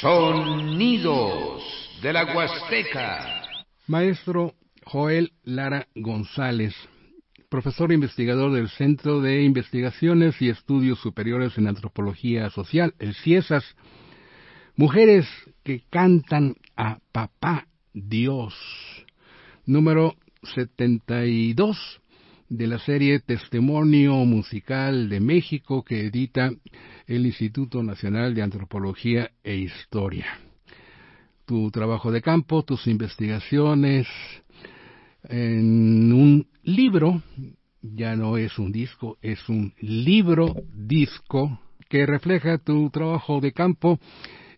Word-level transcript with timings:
Sonidos 0.00 1.60
de 2.00 2.12
la 2.12 2.24
Huasteca. 2.24 3.42
Maestro 3.88 4.54
Joel 4.84 5.32
Lara 5.42 5.88
González, 5.96 6.72
profesor 7.48 7.90
investigador 7.90 8.52
del 8.52 8.68
Centro 8.68 9.20
de 9.20 9.42
Investigaciones 9.42 10.40
y 10.40 10.50
Estudios 10.50 11.00
Superiores 11.00 11.58
en 11.58 11.66
Antropología 11.66 12.48
Social, 12.50 12.94
el 13.00 13.16
CIESAS. 13.16 13.64
Mujeres 14.76 15.26
que 15.64 15.82
cantan 15.90 16.54
a 16.76 17.00
Papá 17.10 17.66
Dios. 17.92 18.54
Número 19.66 20.14
72 20.54 22.00
de 22.48 22.66
la 22.66 22.78
serie 22.78 23.20
Testimonio 23.20 24.14
Musical 24.24 25.08
de 25.08 25.20
México 25.20 25.84
que 25.84 26.06
edita 26.06 26.50
el 27.06 27.26
Instituto 27.26 27.82
Nacional 27.82 28.34
de 28.34 28.42
Antropología 28.42 29.30
e 29.42 29.56
Historia. 29.56 30.26
Tu 31.44 31.70
trabajo 31.70 32.10
de 32.10 32.22
campo, 32.22 32.62
tus 32.62 32.86
investigaciones 32.86 34.06
en 35.24 36.12
un 36.12 36.46
libro, 36.62 37.22
ya 37.82 38.16
no 38.16 38.36
es 38.36 38.58
un 38.58 38.72
disco, 38.72 39.18
es 39.20 39.48
un 39.48 39.74
libro 39.80 40.54
disco 40.74 41.60
que 41.88 42.06
refleja 42.06 42.58
tu 42.58 42.90
trabajo 42.90 43.40
de 43.40 43.52
campo 43.52 43.98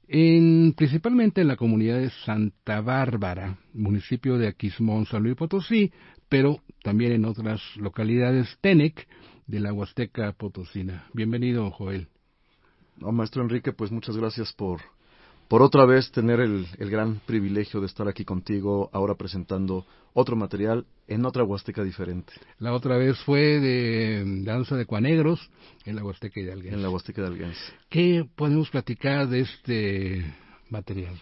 en, 0.09 0.75
principalmente 0.77 1.41
en 1.41 1.49
la 1.49 1.57
comunidad 1.57 1.99
de 1.99 2.11
Santa 2.25 2.81
Bárbara, 2.81 3.59
municipio 3.73 4.39
de 4.39 4.49
Aquismón, 4.49 5.07
San 5.07 5.23
Luis 5.23 5.37
Potosí, 5.37 5.93
pero 6.31 6.61
también 6.83 7.13
en 7.13 7.27
otras 7.27 7.61
localidades 7.77 8.57
Tenec 8.63 9.07
de 9.47 9.61
la 9.61 9.75
Huasteca 9.75 10.33
Potosina. 10.33 11.05
Bienvenido, 11.13 11.71
Joel. 11.73 12.07
maestro 12.99 13.43
Enrique, 13.43 13.73
pues 13.73 13.91
muchas 13.91 14.17
gracias 14.17 14.53
por, 14.53 14.81
por 15.49 15.61
otra 15.61 15.85
vez 15.85 16.11
tener 16.13 16.39
el, 16.39 16.67
el, 16.79 16.89
gran 16.89 17.21
privilegio 17.27 17.81
de 17.81 17.87
estar 17.87 18.07
aquí 18.07 18.25
contigo, 18.25 18.89
ahora 18.93 19.17
presentando 19.17 19.85
otro 20.15 20.37
material 20.37 20.87
en 21.09 21.27
otra 21.27 21.43
Huasteca 21.43 21.83
diferente. 21.83 22.33
La 22.61 22.73
otra 22.75 22.97
vez 22.97 23.19
fue 23.25 23.59
de 23.59 24.25
danza 24.45 24.77
de 24.77 24.87
cuanegros 24.87 25.51
en 25.85 25.97
la 25.97 26.05
Huasteca 26.05 26.41
de 26.41 26.53
Alguense. 26.53 26.77
En 26.77 26.83
la 26.83 26.91
Huasteca 26.91 27.23
de 27.23 27.27
Alguense. 27.27 27.73
¿Qué 27.89 28.25
podemos 28.37 28.71
platicar 28.71 29.29
de 29.29 29.41
este 29.41 30.25
material? 30.69 31.21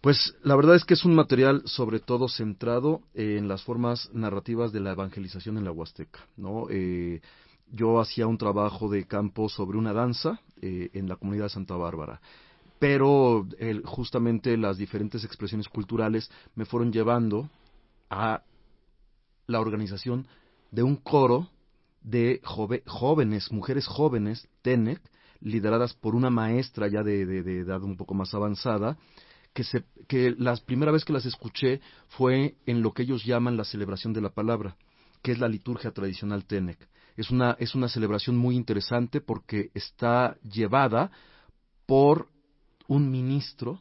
Pues 0.00 0.36
la 0.42 0.54
verdad 0.54 0.76
es 0.76 0.84
que 0.84 0.94
es 0.94 1.04
un 1.04 1.14
material 1.14 1.62
sobre 1.64 2.00
todo 2.00 2.28
centrado 2.28 3.02
en 3.14 3.48
las 3.48 3.62
formas 3.62 4.10
narrativas 4.12 4.72
de 4.72 4.80
la 4.80 4.92
evangelización 4.92 5.58
en 5.58 5.64
la 5.64 5.72
Huasteca, 5.72 6.20
¿no? 6.36 6.66
Eh, 6.70 7.20
yo 7.72 7.98
hacía 8.00 8.26
un 8.26 8.38
trabajo 8.38 8.88
de 8.88 9.06
campo 9.06 9.48
sobre 9.48 9.78
una 9.78 9.92
danza 9.92 10.40
eh, 10.62 10.90
en 10.92 11.08
la 11.08 11.16
comunidad 11.16 11.46
de 11.46 11.50
Santa 11.50 11.74
Bárbara, 11.74 12.20
pero 12.78 13.46
justamente 13.84 14.56
las 14.56 14.78
diferentes 14.78 15.24
expresiones 15.24 15.68
culturales 15.68 16.30
me 16.54 16.66
fueron 16.66 16.92
llevando 16.92 17.48
a 18.08 18.42
la 19.46 19.60
organización 19.60 20.28
de 20.70 20.82
un 20.82 20.96
coro 20.96 21.48
de 22.02 22.40
jóvenes, 22.44 23.50
mujeres 23.50 23.86
jóvenes, 23.88 24.46
TENEC, 24.62 25.00
lideradas 25.40 25.94
por 25.94 26.14
una 26.14 26.30
maestra 26.30 26.86
ya 26.86 27.02
de, 27.02 27.26
de 27.26 27.58
edad 27.60 27.82
un 27.82 27.96
poco 27.96 28.14
más 28.14 28.32
avanzada, 28.34 28.96
que, 29.56 29.64
se, 29.64 29.84
que 30.06 30.34
la 30.38 30.54
primera 30.56 30.92
vez 30.92 31.06
que 31.06 31.14
las 31.14 31.24
escuché 31.24 31.80
fue 32.08 32.56
en 32.66 32.82
lo 32.82 32.92
que 32.92 33.04
ellos 33.04 33.24
llaman 33.24 33.56
la 33.56 33.64
celebración 33.64 34.12
de 34.12 34.20
la 34.20 34.28
palabra, 34.28 34.76
que 35.22 35.32
es 35.32 35.38
la 35.38 35.48
liturgia 35.48 35.92
tradicional 35.92 36.44
Tenec. 36.44 36.78
Es 37.16 37.30
una, 37.30 37.56
es 37.58 37.74
una 37.74 37.88
celebración 37.88 38.36
muy 38.36 38.54
interesante 38.54 39.22
porque 39.22 39.70
está 39.72 40.36
llevada 40.42 41.10
por 41.86 42.28
un 42.86 43.10
ministro 43.10 43.80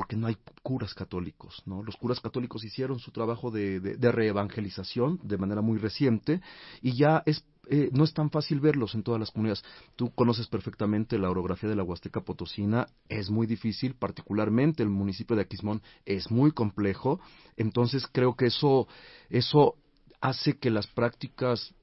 porque 0.00 0.16
no 0.16 0.28
hay 0.28 0.38
curas 0.62 0.94
católicos, 0.94 1.62
¿no? 1.66 1.82
Los 1.82 1.94
curas 1.96 2.20
católicos 2.20 2.64
hicieron 2.64 3.00
su 3.00 3.10
trabajo 3.10 3.50
de, 3.50 3.80
de, 3.80 4.12
reevangelización 4.12 5.20
de 5.22 5.36
manera 5.36 5.60
muy 5.60 5.76
reciente 5.76 6.40
y 6.80 6.96
ya 6.96 7.22
es 7.26 7.44
eh, 7.68 7.90
no 7.92 8.04
es 8.04 8.14
tan 8.14 8.30
fácil 8.30 8.60
verlos 8.60 8.94
en 8.94 9.02
todas 9.02 9.20
las 9.20 9.30
comunidades. 9.30 9.62
Tú 9.96 10.10
conoces 10.14 10.46
perfectamente 10.46 11.18
la 11.18 11.28
orografía 11.28 11.68
de 11.68 11.76
la 11.76 11.82
Huasteca 11.82 12.22
Potosina, 12.22 12.86
es 13.10 13.28
muy 13.28 13.46
difícil, 13.46 13.94
particularmente 13.94 14.82
el 14.82 14.88
municipio 14.88 15.36
de 15.36 15.42
Aquismón 15.42 15.82
es 16.06 16.30
muy 16.30 16.52
complejo, 16.52 17.20
entonces 17.58 18.06
creo 18.10 18.36
que 18.36 18.46
eso, 18.46 18.88
eso 19.28 19.74
hace 20.22 20.56
que 20.56 20.70
las 20.70 20.86
prácticas 20.86 21.74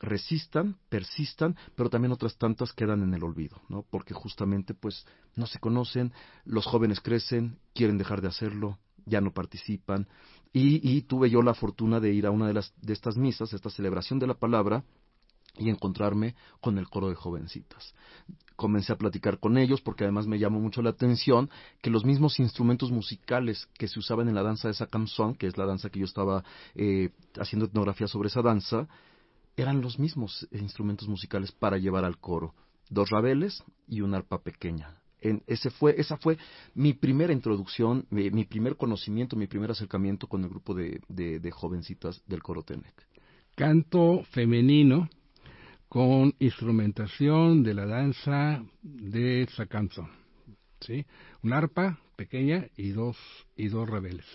resistan, 0.00 0.76
persistan, 0.88 1.56
pero 1.76 1.90
también 1.90 2.12
otras 2.12 2.36
tantas 2.36 2.72
quedan 2.72 3.02
en 3.02 3.14
el 3.14 3.22
olvido, 3.22 3.60
¿no? 3.68 3.84
Porque 3.90 4.14
justamente 4.14 4.74
pues 4.74 5.06
no 5.36 5.46
se 5.46 5.58
conocen, 5.58 6.12
los 6.44 6.66
jóvenes 6.66 7.00
crecen, 7.00 7.58
quieren 7.74 7.98
dejar 7.98 8.22
de 8.22 8.28
hacerlo, 8.28 8.78
ya 9.06 9.20
no 9.20 9.32
participan 9.32 10.08
y, 10.52 10.96
y 10.96 11.02
tuve 11.02 11.30
yo 11.30 11.42
la 11.42 11.54
fortuna 11.54 12.00
de 12.00 12.12
ir 12.12 12.26
a 12.26 12.30
una 12.30 12.46
de 12.46 12.54
las 12.54 12.72
de 12.80 12.92
estas 12.92 13.16
misas, 13.16 13.52
esta 13.52 13.70
celebración 13.70 14.18
de 14.18 14.26
la 14.26 14.34
palabra 14.34 14.84
y 15.56 15.68
encontrarme 15.68 16.34
con 16.60 16.78
el 16.78 16.88
coro 16.88 17.08
de 17.08 17.14
jovencitas. 17.14 17.94
Comencé 18.56 18.92
a 18.92 18.98
platicar 18.98 19.38
con 19.38 19.58
ellos 19.58 19.80
porque 19.80 20.04
además 20.04 20.26
me 20.26 20.38
llamó 20.38 20.60
mucho 20.60 20.82
la 20.82 20.90
atención 20.90 21.50
que 21.82 21.90
los 21.90 22.04
mismos 22.04 22.38
instrumentos 22.38 22.90
musicales 22.90 23.68
que 23.78 23.88
se 23.88 23.98
usaban 23.98 24.28
en 24.28 24.34
la 24.34 24.42
danza 24.42 24.68
de 24.68 24.72
esa 24.72 24.86
canción, 24.86 25.34
que 25.34 25.46
es 25.46 25.56
la 25.58 25.66
danza 25.66 25.90
que 25.90 25.98
yo 25.98 26.04
estaba 26.04 26.44
eh, 26.74 27.10
haciendo 27.38 27.66
etnografía 27.66 28.06
sobre 28.06 28.28
esa 28.28 28.42
danza, 28.42 28.88
eran 29.60 29.80
los 29.80 29.98
mismos 29.98 30.48
instrumentos 30.52 31.08
musicales 31.08 31.52
para 31.52 31.78
llevar 31.78 32.04
al 32.04 32.18
coro, 32.18 32.54
dos 32.88 33.10
rabeles 33.10 33.62
y 33.86 34.00
una 34.00 34.18
arpa 34.18 34.42
pequeña. 34.42 35.00
En 35.20 35.42
ese 35.46 35.70
fue, 35.70 35.94
esa 36.00 36.16
fue 36.16 36.38
mi 36.74 36.94
primera 36.94 37.32
introducción, 37.32 38.06
mi, 38.10 38.44
primer 38.44 38.76
conocimiento, 38.76 39.36
mi 39.36 39.46
primer 39.46 39.70
acercamiento 39.70 40.26
con 40.26 40.42
el 40.44 40.48
grupo 40.48 40.74
de, 40.74 41.00
de, 41.08 41.50
jovencitas 41.50 42.22
del 42.26 42.42
coro 42.42 42.62
Tenec. 42.62 42.94
Canto 43.54 44.22
femenino 44.30 45.10
con 45.88 46.34
instrumentación 46.38 47.62
de 47.62 47.74
la 47.74 47.84
danza 47.84 48.64
de 48.82 49.46
Sacanzo. 49.54 50.08
¿sí? 50.80 51.04
Una 51.42 51.58
arpa 51.58 51.98
pequeña 52.16 52.66
y 52.76 52.90
dos, 52.90 53.18
y 53.56 53.68
dos 53.68 53.88
rabeles. 53.88 54.26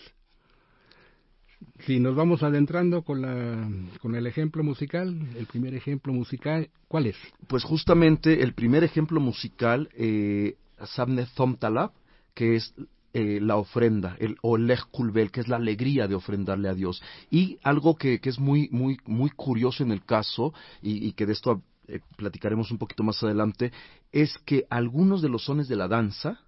Si 1.85 1.99
nos 1.99 2.15
vamos 2.15 2.41
adentrando 2.43 3.03
con, 3.03 3.21
la, 3.21 3.69
con 4.01 4.15
el 4.15 4.27
ejemplo 4.27 4.63
musical, 4.63 5.15
el 5.37 5.45
primer 5.45 5.75
ejemplo 5.75 6.13
musical, 6.13 6.69
¿cuál 6.87 7.07
es? 7.07 7.15
Pues 7.47 7.63
justamente 7.63 8.41
el 8.43 8.53
primer 8.53 8.83
ejemplo 8.83 9.19
musical, 9.19 9.89
eh, 9.93 10.55
Sabne 10.83 11.27
Talab, 11.59 11.91
que 12.33 12.55
es 12.55 12.73
eh, 13.13 13.39
la 13.41 13.57
ofrenda, 13.57 14.15
el 14.19 14.37
Oleg 14.41 14.79
Kulbel, 14.91 15.31
que 15.31 15.41
es 15.41 15.47
la 15.47 15.57
alegría 15.57 16.07
de 16.07 16.15
ofrendarle 16.15 16.69
a 16.69 16.73
Dios. 16.73 17.03
Y 17.29 17.59
algo 17.63 17.95
que, 17.95 18.19
que 18.19 18.29
es 18.29 18.39
muy, 18.39 18.69
muy, 18.71 18.97
muy 19.05 19.29
curioso 19.29 19.83
en 19.83 19.91
el 19.91 20.03
caso, 20.03 20.53
y, 20.81 21.05
y 21.07 21.13
que 21.13 21.25
de 21.25 21.33
esto 21.33 21.61
eh, 21.87 21.99
platicaremos 22.17 22.71
un 22.71 22.77
poquito 22.77 23.03
más 23.03 23.21
adelante, 23.23 23.71
es 24.11 24.37
que 24.39 24.65
algunos 24.69 25.21
de 25.21 25.29
los 25.29 25.45
sones 25.45 25.67
de 25.67 25.75
la 25.75 25.87
danza 25.87 26.39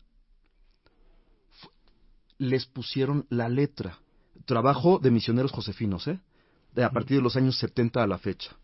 les 2.37 2.65
pusieron 2.65 3.25
la 3.29 3.49
letra 3.49 3.99
trabajo 4.47 4.97
de 4.97 5.11
misioneros 5.11 5.51
josefinos, 5.51 6.07
¿eh? 6.07 6.19
De 6.73 6.83
a 6.83 6.89
partir 6.89 7.17
de 7.17 7.23
los 7.23 7.35
años 7.35 7.59
70 7.59 8.01
a 8.01 8.07
la 8.07 8.17
fecha. 8.17 8.55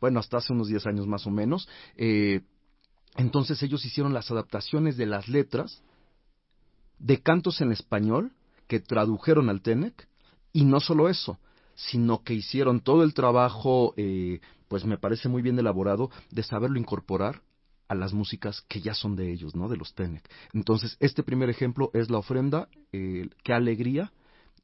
Bueno, 0.00 0.20
hasta 0.20 0.38
hace 0.38 0.52
unos 0.52 0.68
10 0.68 0.86
años 0.86 1.06
más 1.06 1.26
o 1.26 1.30
menos. 1.30 1.68
Eh, 1.96 2.40
entonces 3.16 3.62
ellos 3.62 3.84
hicieron 3.84 4.14
las 4.14 4.30
adaptaciones 4.30 4.96
de 4.96 5.06
las 5.06 5.28
letras 5.28 5.82
de 6.98 7.20
cantos 7.20 7.60
en 7.60 7.72
español 7.72 8.32
que 8.68 8.80
tradujeron 8.80 9.50
al 9.50 9.60
Tenec 9.60 10.08
y 10.52 10.64
no 10.64 10.80
solo 10.80 11.08
eso, 11.08 11.38
sino 11.74 12.22
que 12.22 12.34
hicieron 12.34 12.80
todo 12.80 13.02
el 13.02 13.12
trabajo, 13.12 13.94
eh, 13.96 14.40
pues 14.68 14.84
me 14.84 14.98
parece 14.98 15.28
muy 15.28 15.42
bien 15.42 15.58
elaborado, 15.58 16.10
de 16.30 16.42
saberlo 16.42 16.78
incorporar 16.78 17.42
a 17.88 17.94
las 17.94 18.12
músicas 18.12 18.62
que 18.68 18.80
ya 18.80 18.94
son 18.94 19.16
de 19.16 19.32
ellos, 19.32 19.54
¿no? 19.54 19.68
De 19.68 19.76
los 19.76 19.94
Tenec. 19.94 20.22
Entonces, 20.54 20.96
este 21.00 21.22
primer 21.22 21.50
ejemplo 21.50 21.90
es 21.92 22.10
la 22.10 22.18
ofrenda, 22.18 22.68
eh, 22.92 23.28
qué 23.42 23.52
alegría 23.52 24.12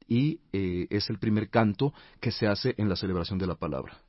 y 0.09 0.39
eh, 0.51 0.87
es 0.89 1.09
el 1.09 1.19
primer 1.19 1.49
canto 1.49 1.93
que 2.19 2.31
se 2.31 2.47
hace 2.47 2.73
en 2.77 2.89
la 2.89 2.97
celebración 2.97 3.39
de 3.39 3.47
la 3.47 3.55
palabra. 3.55 3.99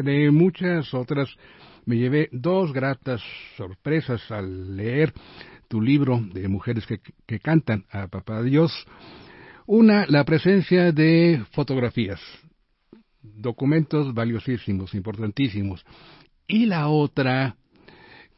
Entre 0.00 0.30
muchas 0.30 0.94
otras, 0.94 1.28
me 1.84 1.96
llevé 1.96 2.28
dos 2.32 2.72
gratas 2.72 3.20
sorpresas 3.56 4.30
al 4.30 4.76
leer 4.76 5.12
tu 5.68 5.80
libro 5.80 6.20
de 6.32 6.48
mujeres 6.48 6.86
que, 6.86 7.00
que 7.26 7.38
cantan 7.40 7.84
a 7.90 8.08
Papá 8.08 8.42
Dios. 8.42 8.72
Una, 9.66 10.06
la 10.06 10.24
presencia 10.24 10.92
de 10.92 11.44
fotografías, 11.52 12.20
documentos 13.22 14.14
valiosísimos, 14.14 14.94
importantísimos. 14.94 15.84
Y 16.46 16.66
la 16.66 16.88
otra, 16.88 17.56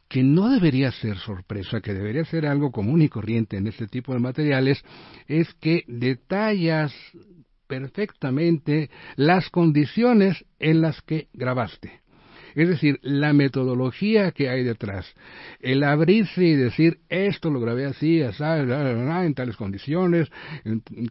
que 0.09 0.23
no 0.23 0.49
debería 0.49 0.91
ser 0.91 1.17
sorpresa, 1.17 1.81
que 1.81 1.93
debería 1.93 2.25
ser 2.25 2.45
algo 2.45 2.71
común 2.71 3.01
y 3.01 3.09
corriente 3.09 3.57
en 3.57 3.67
este 3.67 3.87
tipo 3.87 4.13
de 4.13 4.19
materiales, 4.19 4.83
es 5.27 5.53
que 5.55 5.83
detallas 5.87 6.93
perfectamente 7.67 8.89
las 9.15 9.49
condiciones 9.49 10.45
en 10.59 10.81
las 10.81 11.01
que 11.01 11.27
grabaste. 11.33 12.05
Es 12.55 12.69
decir, 12.69 12.99
la 13.01 13.33
metodología 13.33 14.31
que 14.31 14.49
hay 14.49 14.63
detrás. 14.63 15.05
El 15.59 15.83
abrirse 15.83 16.41
y 16.41 16.55
decir, 16.55 16.99
esto 17.09 17.51
lo 17.51 17.59
grabé 17.59 17.85
así, 17.85 18.21
así 18.21 18.41
en 18.41 19.33
tales 19.33 19.57
condiciones, 19.57 20.29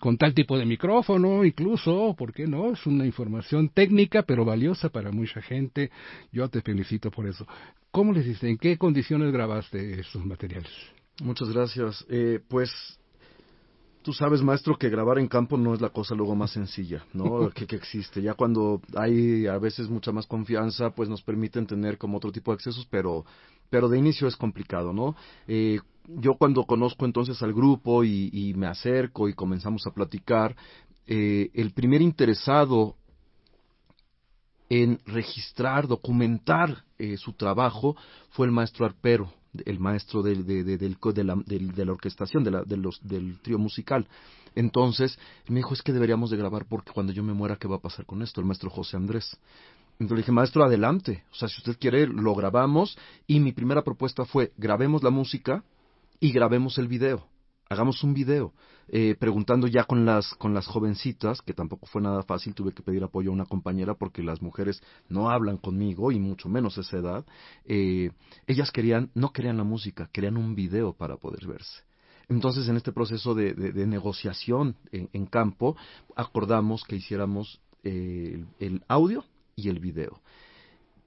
con 0.01 0.17
tal 0.17 0.33
tipo 0.33 0.59
de 0.59 0.65
micrófono, 0.65 1.45
incluso, 1.45 2.15
¿por 2.17 2.33
qué 2.33 2.47
no? 2.47 2.73
Es 2.73 2.87
una 2.87 3.05
información 3.05 3.69
técnica, 3.69 4.23
pero 4.23 4.47
valiosa 4.47 4.89
para 4.89 5.13
mucha 5.13 5.43
gente. 5.43 5.91
Yo 6.33 6.49
te 6.49 6.63
felicito 6.63 7.11
por 7.11 7.27
eso. 7.27 7.47
¿Cómo 7.91 8.13
le 8.13 8.21
hiciste? 8.21 8.49
¿En 8.49 8.57
qué 8.57 8.79
condiciones 8.79 9.31
grabaste 9.31 10.01
estos 10.01 10.25
materiales? 10.25 10.73
Muchas 11.23 11.51
gracias. 11.51 12.07
Eh, 12.09 12.41
pues 12.49 12.71
Tú 14.05 14.13
sabes, 14.13 14.43
maestro, 14.43 14.77
que 14.77 14.91
grabar 14.91 15.19
en 15.19 15.29
campo 15.29 15.57
no 15.57 15.73
es 15.73 15.81
la 15.81 15.89
cosa 15.89 16.15
luego 16.15 16.35
más 16.35 16.51
sencilla, 16.51 17.07
¿no? 17.15 17.49
que, 17.55 17.67
que, 17.67 17.77
existe. 17.77 18.21
Ya 18.21 18.35
cuando 18.35 18.83
hay 18.95 19.47
a 19.47 19.57
veces 19.57 19.89
mucha 19.89 20.13
más 20.13 20.27
confianza, 20.27 20.91
pues 20.91 21.09
nos 21.09 21.23
permiten 21.23 21.67
tener 21.67 21.97
como 21.97 22.19
otro 22.19 22.31
tipo 22.31 22.51
de 22.51 22.57
accesos, 22.57 22.87
pero, 22.91 23.25
pero 23.71 23.89
de 23.89 23.99
inicio 23.99 24.29
es 24.29 24.37
complicado, 24.37 24.93
¿no? 24.93 25.17
Eh, 25.49 25.81
yo 26.07 26.35
cuando 26.35 26.65
conozco 26.65 27.07
entonces 27.07 27.43
al 27.43 27.55
grupo 27.55 28.05
y, 28.05 28.53
me 28.55 28.67
acerco 28.67 29.27
y 29.27 29.33
comenzamos 29.33 29.87
a 29.87 29.95
platicar, 29.95 30.55
eh, 31.07 31.51
el 31.55 31.71
primer 31.71 32.03
interesado 32.03 32.97
en 34.69 35.01
registrar, 35.07 35.87
documentar 35.87 36.85
eh, 36.99 37.17
su 37.17 37.33
trabajo 37.33 37.97
fue 38.33 38.45
el 38.45 38.53
maestro 38.53 38.85
arpero 38.85 39.33
el 39.65 39.79
maestro 39.81 40.23
de, 40.23 40.43
de, 40.43 40.65
de, 40.65 40.79
de 40.79 41.25
la, 41.25 41.37
la, 41.85 41.93
orquestación, 41.93 42.45
de 42.45 42.51
la, 42.51 42.65
los, 42.67 43.01
del 43.03 43.39
trío 43.41 43.59
musical. 43.59 44.07
Entonces, 44.55 45.19
me 45.49 45.57
dijo, 45.57 45.75
es 45.75 45.83
que 45.83 45.93
deberíamos 45.93 46.31
de 46.31 46.37
grabar 46.37 46.67
porque 46.69 46.93
cuando 46.93 47.13
yo 47.13 47.23
me 47.23 47.33
muera, 47.33 47.57
¿qué 47.57 47.69
va 47.69 47.77
a 47.77 47.81
pasar 47.81 48.07
con 48.07 48.23
esto? 48.23 48.41
El 48.41 48.47
maestro 48.47 48.71
José 48.71 48.97
Andrés. 48.97 49.37
Entonces 49.95 50.17
le 50.17 50.23
dije, 50.23 50.33
maestro, 50.33 50.65
adelante. 50.65 51.25
O 51.33 51.35
sea, 51.35 51.49
si 51.49 51.59
usted 51.59 51.77
quiere, 51.79 52.07
lo 52.07 52.35
grabamos. 52.35 52.97
Y 53.27 53.41
mi 53.41 53.53
primera 53.53 53.83
propuesta 53.83 54.25
fue, 54.25 54.53
grabemos 54.57 55.03
la 55.03 55.11
música 55.11 55.65
y 56.21 56.33
grabemos 56.33 56.79
el 56.79 56.89
video 56.89 57.27
hagamos 57.75 58.03
un 58.03 58.15
video. 58.15 58.53
Eh, 58.89 59.15
preguntando 59.19 59.67
ya 59.67 59.85
con 59.85 60.05
las, 60.05 60.35
con 60.35 60.53
las 60.53 60.67
jovencitas, 60.67 61.41
que 61.43 61.55
tampoco 61.55 61.87
fue 61.87 62.03
nada 62.03 62.23
fácil, 62.23 62.55
tuve 62.55 62.73
que 62.73 62.83
pedir 62.83 63.03
apoyo 63.03 63.31
a 63.31 63.35
una 63.35 63.47
compañera 63.47 63.95
porque 63.95 64.23
las 64.23 64.43
mujeres 64.43 64.83
no 65.09 65.31
hablan 65.31 65.57
conmigo 65.57 66.13
y 66.13 66.19
mucho 66.19 66.49
menos 66.49 66.77
esa 66.79 66.99
edad. 66.99 67.25
Eh, 67.65 68.11
ellas 68.47 68.71
querían, 68.71 69.11
no 69.15 69.33
querían 69.33 69.57
la 69.57 69.65
música, 69.65 70.09
querían 70.13 70.37
un 70.37 70.55
video 70.55 70.93
para 70.93 71.17
poder 71.17 71.47
verse. 71.47 71.83
Entonces, 72.29 72.69
en 72.69 72.77
este 72.77 72.93
proceso 72.93 73.35
de, 73.35 73.55
negociación 73.87 74.77
en, 74.93 75.27
campo, 75.27 75.77
acordamos 76.17 76.85
que 76.85 76.97
hiciéramos 76.97 77.61
eh, 77.83 78.43
el, 78.61 78.83
audio 78.89 79.25
y 79.57 79.69
el 79.69 79.79
video. 79.79 80.21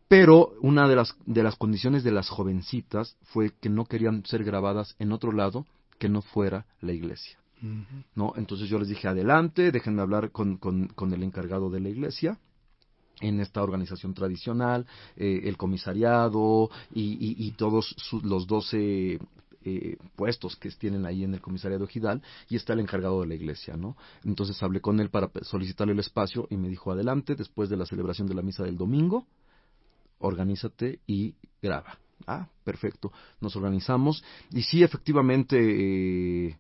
Pero 0.08 0.54
una 0.62 0.88
de 0.88 0.96
las, 0.96 1.16
de 1.26 1.44
las 1.44 1.56
condiciones 1.56 2.04
de 2.04 2.12
las 2.12 2.30
jovencitas 2.30 3.18
fue 3.24 3.52
que 3.60 3.70
no 3.70 3.86
querían 3.86 4.26
ser 4.26 4.44
grabadas 4.44 4.96
en 5.00 5.12
otro 5.12 5.32
lado 5.32 5.66
que 5.98 6.10
no 6.10 6.22
fuera 6.22 6.66
la 6.82 6.94
iglesia. 6.94 7.38
¿no? 8.16 8.34
Entonces 8.36 8.70
yo 8.70 8.78
les 8.80 8.88
dije, 8.88 9.08
adelante, 9.08 9.72
déjenme 9.72 10.02
hablar 10.02 10.32
con, 10.32 10.58
con, 10.58 11.14
el 11.14 11.24
encargado 11.24 11.70
de 11.70 11.80
la 11.80 11.90
iglesia 11.90 12.38
en 13.20 13.40
esta 13.40 13.64
organización 13.64 14.14
tradicional, 14.14 14.86
eh, 15.16 15.42
el 15.46 15.58
comisariado 15.58 16.70
y, 16.94 17.52
todos 17.54 17.96
los 18.24 18.46
doce 18.46 19.20
eh, 19.64 19.98
puestos 20.16 20.56
que 20.56 20.70
tienen 20.70 21.06
ahí 21.08 21.24
en 21.24 21.34
el 21.34 21.42
comisariado 21.42 21.88
Gidal 21.88 22.22
y 22.48 22.58
está 22.58 22.74
el 22.74 22.80
encargado 22.80 23.22
de 23.22 23.28
la 23.28 23.34
iglesia, 23.34 23.76
¿no? 23.76 23.98
Entonces 24.24 24.62
hablé 24.62 24.82
con 24.82 25.00
él 25.00 25.10
para 25.10 25.32
solicitarle 25.42 25.94
el 25.94 26.00
espacio 26.00 26.48
y 26.52 26.58
me 26.58 26.70
dijo, 26.70 26.92
adelante, 26.92 27.36
después 27.36 27.70
de 27.70 27.78
la 27.78 27.88
celebración 27.88 28.28
de 28.28 28.36
la 28.36 28.44
misa 28.44 28.64
del 28.64 28.78
domingo, 28.78 29.26
organízate 30.20 31.00
y 31.08 31.34
graba. 31.62 31.98
Ah, 32.26 32.48
perfecto. 32.64 33.12
Nos 33.42 33.56
organizamos 33.56 34.24
y 34.52 34.62
sí, 34.64 34.84
efectivamente, 34.84 35.58
eh, 35.60 36.58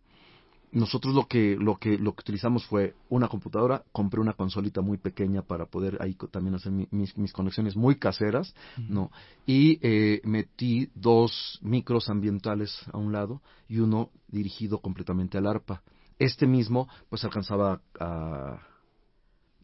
nosotros 0.71 1.15
lo 1.15 1.27
que, 1.27 1.55
lo 1.55 1.77
que, 1.77 1.97
lo 1.97 2.13
que 2.13 2.21
utilizamos 2.21 2.65
fue 2.65 2.93
una 3.09 3.27
computadora, 3.27 3.83
compré 3.91 4.19
una 4.19 4.33
consolita 4.33 4.81
muy 4.81 4.97
pequeña 4.97 5.41
para 5.41 5.65
poder 5.65 5.97
ahí 6.01 6.15
también 6.29 6.55
hacer 6.55 6.71
mis, 6.71 7.17
mis, 7.17 7.33
conexiones 7.33 7.75
muy 7.75 7.95
caseras, 7.95 8.53
¿no? 8.89 9.11
Y 9.45 9.79
eh, 9.81 10.21
metí 10.23 10.89
dos 10.93 11.59
micros 11.61 12.09
ambientales 12.09 12.77
a 12.91 12.97
un 12.97 13.11
lado 13.11 13.41
y 13.67 13.79
uno 13.79 14.09
dirigido 14.27 14.79
completamente 14.79 15.37
al 15.37 15.47
arpa. 15.47 15.81
Este 16.19 16.47
mismo, 16.47 16.89
pues 17.09 17.23
alcanzaba 17.23 17.81
a, 17.99 18.59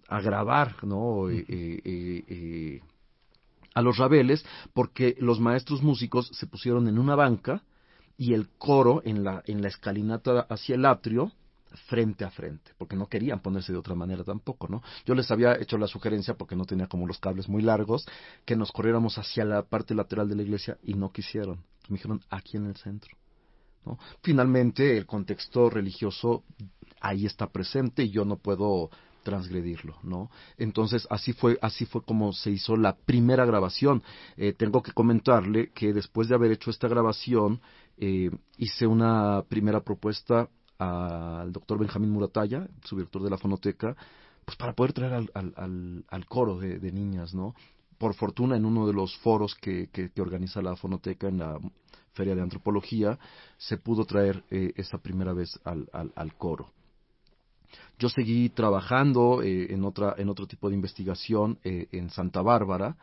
a 0.07 0.21
grabar, 0.21 0.83
¿no? 0.83 1.29
eh, 1.29 2.81
a 3.73 3.81
los 3.81 3.97
rabeles 3.97 4.45
porque 4.73 5.15
los 5.19 5.39
maestros 5.39 5.81
músicos 5.81 6.27
se 6.33 6.47
pusieron 6.47 6.87
en 6.87 6.99
una 6.99 7.15
banca 7.15 7.63
y 8.17 8.33
el 8.33 8.49
coro 8.57 9.01
en 9.05 9.23
la, 9.23 9.43
en 9.45 9.61
la 9.61 9.67
escalinata 9.67 10.41
hacia 10.49 10.75
el 10.75 10.85
atrio 10.85 11.31
frente 11.87 12.23
a 12.23 12.29
frente, 12.29 12.71
porque 12.77 12.95
no 12.95 13.07
querían 13.07 13.39
ponerse 13.39 13.71
de 13.71 13.79
otra 13.79 13.95
manera 13.95 14.23
tampoco, 14.23 14.67
¿no? 14.67 14.83
Yo 15.05 15.15
les 15.15 15.29
había 15.31 15.55
hecho 15.55 15.77
la 15.77 15.87
sugerencia, 15.87 16.35
porque 16.35 16.55
no 16.55 16.65
tenía 16.65 16.87
como 16.87 17.07
los 17.07 17.19
cables 17.19 17.49
muy 17.49 17.61
largos, 17.61 18.05
que 18.45 18.55
nos 18.55 18.71
corriéramos 18.71 19.17
hacia 19.17 19.45
la 19.45 19.63
parte 19.63 19.95
lateral 19.95 20.29
de 20.29 20.35
la 20.35 20.43
iglesia 20.43 20.77
y 20.83 20.93
no 20.93 21.11
quisieron. 21.11 21.63
Me 21.89 21.97
dijeron, 21.97 22.21
aquí 22.29 22.57
en 22.57 22.67
el 22.67 22.75
centro. 22.75 23.17
¿no? 23.85 23.97
Finalmente, 24.21 24.97
el 24.97 25.05
contexto 25.05 25.69
religioso 25.69 26.43
ahí 27.01 27.25
está 27.25 27.47
presente 27.47 28.03
y 28.03 28.11
yo 28.11 28.23
no 28.23 28.37
puedo 28.37 28.89
transgredirlo, 29.23 29.95
¿no? 30.03 30.29
Entonces 30.57 31.07
así 31.09 31.33
fue, 31.33 31.57
así 31.61 31.85
fue 31.85 32.03
como 32.03 32.33
se 32.33 32.51
hizo 32.51 32.75
la 32.77 32.95
primera 32.95 33.45
grabación. 33.45 34.03
Eh, 34.37 34.53
tengo 34.53 34.83
que 34.83 34.91
comentarle 34.91 35.71
que 35.71 35.93
después 35.93 36.27
de 36.27 36.35
haber 36.35 36.51
hecho 36.51 36.69
esta 36.69 36.87
grabación 36.87 37.61
eh, 37.97 38.29
hice 38.57 38.85
una 38.85 39.43
primera 39.47 39.81
propuesta 39.81 40.49
al 40.77 41.51
doctor 41.51 41.79
Benjamín 41.79 42.11
Murataya, 42.11 42.67
su 42.83 42.95
director 42.97 43.23
de 43.23 43.29
la 43.29 43.37
fonoteca, 43.37 43.95
pues 44.45 44.57
para 44.57 44.73
poder 44.73 44.93
traer 44.93 45.13
al, 45.13 45.31
al, 45.33 46.05
al, 46.07 46.25
coro 46.25 46.59
de, 46.59 46.91
niñas, 46.91 47.33
¿no? 47.33 47.55
Por 47.97 48.13
fortuna 48.15 48.57
en 48.57 48.65
uno 48.65 48.85
de 48.85 48.93
los 48.93 49.15
foros 49.17 49.55
que, 49.55 49.87
que, 49.87 50.21
organiza 50.21 50.61
la 50.61 50.75
fonoteca 50.75 51.27
en 51.27 51.39
la 51.39 51.57
Feria 52.13 52.35
de 52.35 52.41
Antropología 52.41 53.17
se 53.57 53.77
pudo 53.77 54.05
traer 54.05 54.43
eh, 54.51 54.73
esa 54.75 54.97
primera 54.97 55.33
vez 55.33 55.57
al, 55.63 55.87
al 55.93 56.35
coro. 56.35 56.71
Yo 57.99 58.09
seguí 58.09 58.49
trabajando 58.49 59.41
eh, 59.41 59.73
en, 59.73 59.83
otra, 59.83 60.15
en 60.17 60.29
otro 60.29 60.47
tipo 60.47 60.69
de 60.69 60.75
investigación 60.75 61.59
eh, 61.63 61.87
en 61.91 62.09
Santa 62.09 62.41
Bárbara 62.41 62.97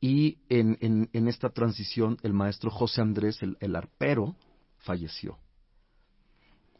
y 0.00 0.38
en, 0.48 1.08
en, 1.12 1.28
esta 1.28 1.50
transición 1.50 2.18
el 2.22 2.32
maestro 2.32 2.70
José 2.70 3.00
Andrés, 3.00 3.42
el, 3.42 3.56
el 3.60 3.74
arpero, 3.74 4.36
falleció. 4.78 5.38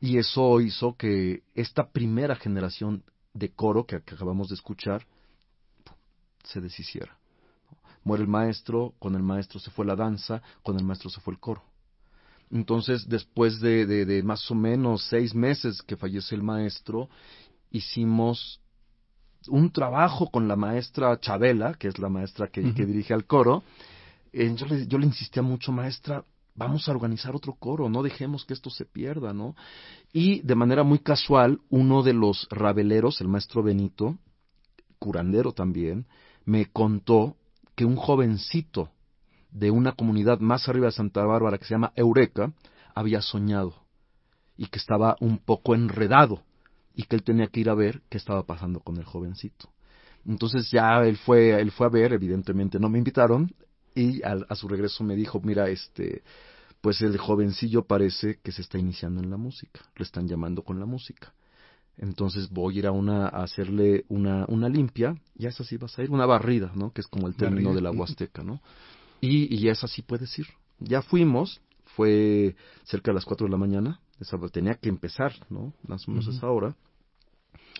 Y 0.01 0.19
eso 0.19 0.61
hizo 0.61 0.97
que 0.97 1.43
esta 1.55 1.91
primera 1.91 2.37
generación 2.37 3.03
de 3.35 3.51
coro 3.51 3.85
que, 3.85 4.01
que 4.03 4.15
acabamos 4.15 4.49
de 4.49 4.55
escuchar 4.55 5.05
se 6.45 6.61
deshiciera. 6.61 7.19
Muere 8.05 8.23
el 8.23 8.29
maestro, 8.29 8.95
con 8.99 9.17
el 9.17 9.23
maestro 9.23 9.59
se 9.59 9.71
fue 9.71 9.85
la 9.85 9.97
danza, 9.97 10.41
con 10.63 10.77
el 10.79 10.85
maestro 10.85 11.11
se 11.11 11.21
fue 11.21 11.35
el 11.35 11.41
coro. 11.41 11.63
Entonces, 12.51 13.09
después 13.09 13.61
de, 13.61 13.87
de, 13.87 14.23
más 14.23 14.51
o 14.51 14.55
menos 14.55 15.05
seis 15.09 15.35
meses 15.35 15.83
que 15.83 15.97
falleció 15.97 16.37
el 16.37 16.43
maestro, 16.43 17.09
hicimos 17.71 18.61
un 19.49 19.71
trabajo 19.71 20.31
con 20.31 20.49
la 20.49 20.57
maestra 20.57 21.19
Chabela, 21.21 21.75
que 21.75 21.89
es 21.89 21.99
la 21.99 22.09
maestra 22.09 22.49
que, 22.49 22.63
dirige 22.63 23.15
al 23.15 23.27
coro. 23.27 23.63
Eh, 24.33 24.53
yo, 24.57 24.67
le, 24.67 24.87
yo 24.87 24.99
le 24.99 25.07
insistía 25.07 25.43
mucho, 25.43 25.73
maestra, 25.73 26.25
vamos 26.55 26.89
a 26.89 26.93
organizar 26.93 27.37
otro 27.37 27.55
coro, 27.55 27.89
no 27.89 28.03
dejemos 28.03 28.45
que 28.45 28.55
esto 28.55 28.71
se 28.71 28.85
pierda, 28.85 29.33
¿no? 29.33 29.55
Y 30.13 30.41
de 30.41 30.55
manera 30.55 30.83
muy 30.83 30.99
casual, 30.99 31.61
uno 31.71 32.03
de 32.03 32.15
los 32.15 32.49
rabeleros, 32.51 33.21
el 33.21 33.29
maestro 33.29 33.63
Benito, 33.63 34.19
curandero 34.99 35.53
también, 35.53 36.07
me 36.45 36.67
contó 36.67 37.37
que 37.77 37.85
un 37.85 37.97
jovencito 37.97 38.91
de 39.51 39.71
una 39.71 39.93
comunidad 39.93 40.41
más 40.41 40.69
arriba 40.69 40.87
de 40.87 40.93
Santa 40.93 41.25
Bárbara 41.25 41.59
que 41.59 41.65
se 41.65 41.75
llama 41.75 41.93
Eureka, 41.97 42.53
había 42.95 43.23
soñado 43.23 43.75
y 44.57 44.67
que 44.67 44.79
estaba 44.79 45.17
un 45.21 45.39
poco 45.39 45.75
enredado 45.75 46.43
y 46.95 47.05
que 47.05 47.17
él 47.17 47.23
tenía 47.23 47.47
que 47.47 47.61
ir 47.61 47.71
a 47.71 47.75
ver 47.75 48.03
qué 48.09 48.19
estaba 48.19 48.45
pasando 48.45 48.81
con 48.81 48.97
el 48.97 49.05
jovencito. 49.05 49.71
Entonces 50.27 50.71
ya 50.71 50.99
él 51.05 51.17
fue, 51.17 51.61
él 51.61 51.71
fue 51.71 51.87
a 51.87 51.91
ver, 51.91 52.13
evidentemente 52.13 52.79
no 52.79 52.89
me 52.89 52.99
invitaron, 52.99 53.55
y 53.95 54.21
a 54.23 54.55
su 54.55 54.69
regreso 54.69 55.03
me 55.03 55.17
dijo, 55.17 55.41
mira, 55.41 55.69
este, 55.69 56.23
pues 56.81 57.01
el 57.03 57.17
jovencillo 57.19 57.85
parece 57.85 58.39
que 58.43 58.53
se 58.53 58.63
está 58.63 58.79
iniciando 58.79 59.21
en 59.21 59.31
la 59.31 59.37
música, 59.37 59.81
lo 59.97 60.05
están 60.05 60.29
llamando 60.29 60.63
con 60.63 60.79
la 60.79 60.87
música. 60.87 61.33
Entonces 61.97 62.49
voy 62.51 62.77
a 62.77 62.79
ir 62.79 62.87
a 62.87 62.93
una 62.93 63.27
a 63.27 63.43
hacerle 63.43 64.05
una, 64.09 64.45
una 64.49 64.69
limpia, 64.69 65.17
y 65.37 65.47
esa 65.47 65.65
sí 65.65 65.77
vas 65.77 65.99
a 65.99 66.03
ir, 66.05 66.11
una 66.11 66.27
barrida, 66.27 66.71
¿no? 66.77 66.93
Que 66.93 67.01
es 67.01 67.09
como 67.09 67.27
el 67.27 67.35
término 67.35 67.75
de 67.75 67.81
la 67.81 67.91
Huasteca, 67.91 68.45
¿no? 68.45 68.61
Y, 69.21 69.55
y 69.55 69.69
esa 69.69 69.89
sí 69.89 70.03
puedes 70.03 70.39
ir. 70.39 70.47
Ya 70.79 71.03
fuimos, 71.03 71.61
fue 71.97 72.55
cerca 72.85 73.11
de 73.11 73.17
las 73.17 73.25
4 73.25 73.47
de 73.47 73.51
la 73.51 73.57
mañana, 73.57 74.01
esa, 74.21 74.39
tenía 74.49 74.75
que 74.75 74.89
empezar, 74.89 75.33
¿no? 75.49 75.73
Más 75.87 76.07
o 76.07 76.11
menos 76.11 76.27
esa 76.29 76.49
hora. 76.49 76.77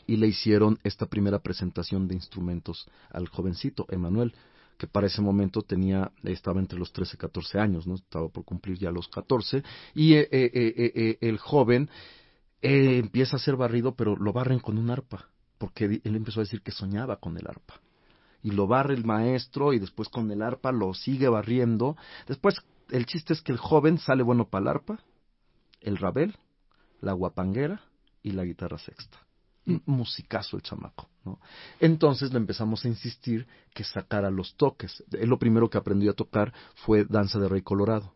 Y 0.07 0.17
le 0.17 0.29
hicieron 0.29 0.79
esta 0.85 1.07
primera 1.07 1.41
presentación 1.41 2.09
de 2.09 2.15
instrumentos 2.15 2.89
al 3.11 3.29
jovencito, 3.29 3.87
Emanuel, 3.91 4.33
que 4.79 4.87
para 4.87 5.09
ese 5.09 5.21
momento 5.21 5.63
tenía, 5.63 6.13
estaba 6.23 6.61
entre 6.61 6.79
los 6.79 6.93
13 6.93 7.17
y 7.17 7.19
14 7.19 7.59
años, 7.59 7.87
¿no? 7.87 7.97
Estaba 7.97 8.29
por 8.29 8.45
cumplir 8.45 8.79
ya 8.79 8.91
los 8.91 9.09
14. 9.09 9.63
Y 9.95 10.15
eh, 10.15 10.29
eh, 10.31 10.51
eh, 10.55 11.19
el 11.21 11.39
joven 11.39 11.91
empieza 12.63 13.37
a 13.37 13.41
ser 13.41 13.57
barrido, 13.57 13.95
pero 13.95 14.17
lo 14.17 14.33
barren 14.33 14.61
con 14.61 14.79
un 14.79 14.91
arpa, 14.91 15.29
porque 15.59 15.85
él 15.85 16.17
empezó 16.17 16.41
a 16.41 16.45
decir 16.45 16.63
que 16.63 16.71
soñaba 16.71 17.17
con 17.17 17.37
el 17.37 17.47
arpa. 17.47 17.81
Y 18.43 18.53
lo 18.53 18.67
barre 18.67 18.95
el 18.95 19.05
maestro 19.05 19.73
y 19.73 19.79
después 19.79 20.09
con 20.09 20.31
el 20.31 20.43
arpa 20.43 20.73
lo 20.73 20.95
sigue 20.95 21.29
barriendo. 21.29 21.97
Después 22.27 22.57
el 22.91 23.07
chiste 23.07 23.33
es 23.33 23.43
que 23.43 23.53
el 23.53 23.59
joven 23.59 23.99
sale 23.99 24.23
bueno 24.23 24.49
para 24.49 24.63
el 24.63 24.69
arpa, 24.69 25.01
el 25.81 25.97
rabel, 25.97 26.37
la 27.01 27.13
guapanguera 27.13 27.83
y 28.23 28.33
la 28.33 28.45
guitarra 28.45 28.79
sexta. 28.79 29.19
Un 29.67 29.83
musicazo 29.85 30.57
el 30.57 30.63
chamaco, 30.63 31.11
¿no? 31.25 31.41
Entonces 31.79 32.33
le 32.33 32.39
empezamos 32.39 32.85
a 32.85 32.89
insistir 32.89 33.47
que 33.75 33.85
sacara 33.85 34.31
los 34.31 34.55
toques. 34.57 35.05
Él 35.13 35.29
lo 35.29 35.39
primero 35.39 35.69
que 35.69 35.77
aprendió 35.77 36.13
a 36.13 36.15
tocar 36.15 36.55
fue 36.87 37.05
danza 37.05 37.39
de 37.39 37.49
rey 37.49 37.63
colorado. 37.63 38.15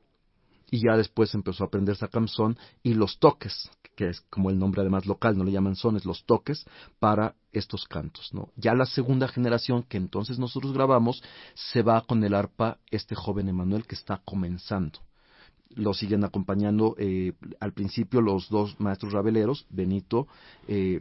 Y 0.73 0.87
ya 0.87 0.97
después 0.97 1.35
empezó 1.35 1.65
a 1.65 1.67
aprender 1.67 1.97
sacamzón 1.97 2.57
y 2.83 2.95
los 2.95 3.19
toques, 3.19 3.71
que 3.95 4.09
es 4.09 4.23
como 4.23 4.49
el 4.49 4.59
nombre 4.59 4.81
además 4.81 5.05
local, 5.05 5.37
no 5.37 5.45
le 5.45 5.53
llaman 5.53 5.77
sones, 5.77 6.07
los 6.07 6.25
toques 6.25 6.65
para 6.99 7.35
estos 7.53 7.85
cantos, 7.85 8.33
¿no? 8.33 8.49
Ya 8.57 8.73
la 8.73 8.87
segunda 8.87 9.29
generación 9.29 9.83
que 9.83 9.99
entonces 9.99 10.39
nosotros 10.39 10.73
grabamos 10.73 11.23
se 11.53 11.83
va 11.83 12.01
con 12.01 12.25
el 12.25 12.33
arpa 12.33 12.79
este 12.91 13.15
joven 13.15 13.51
Emanuel 13.51 13.87
que 13.87 13.95
está 13.95 14.23
comenzando 14.25 15.01
lo 15.75 15.95
siguen 15.95 16.25
acompañando 16.25 16.95
eh, 16.99 17.33
al 17.61 17.73
principio 17.73 18.21
los 18.21 18.51
dos 18.51 18.79
maestros 18.79 19.13
rabeleros, 19.13 19.67
Benito, 19.71 20.27
eh, 20.69 21.01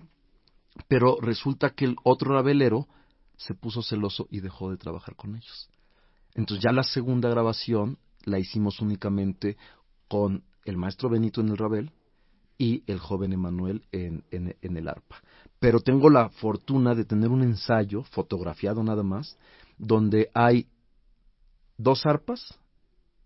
pero 0.88 1.18
resulta 1.20 1.72
que 1.72 1.84
el 1.84 1.96
otro 2.04 2.34
rabelero 2.34 2.88
se 3.36 3.54
puso 3.54 3.82
celoso 3.82 4.28
y 4.30 4.40
dejó 4.40 4.70
de 4.70 4.78
trabajar 4.78 5.16
con 5.16 5.36
ellos. 5.36 5.70
Entonces 6.36 6.63
ya 6.63 6.72
la 6.72 6.84
segunda 6.84 7.30
grabación 7.30 7.98
la 8.25 8.40
hicimos 8.40 8.82
únicamente 8.82 9.58
con 10.08 10.44
el 10.66 10.78
maestro 10.78 11.10
Benito 11.10 11.42
en 11.42 11.50
el 11.50 11.58
rabel 11.58 11.92
y 12.58 12.84
el 12.88 13.00
joven 13.00 13.34
Emanuel 13.34 13.84
en, 13.92 14.24
en 14.32 14.78
el 14.78 14.88
arpa. 14.88 15.22
Pero 15.60 15.80
tengo 15.80 16.10
la 16.10 16.30
fortuna 16.30 16.96
de 16.96 17.06
tener 17.06 17.30
un 17.30 17.44
ensayo 17.44 18.04
fotografiado 18.04 18.84
nada 18.84 19.04
más, 19.04 19.38
donde 19.78 20.30
hay 20.34 20.68
dos 21.78 22.06
arpas 22.06 22.60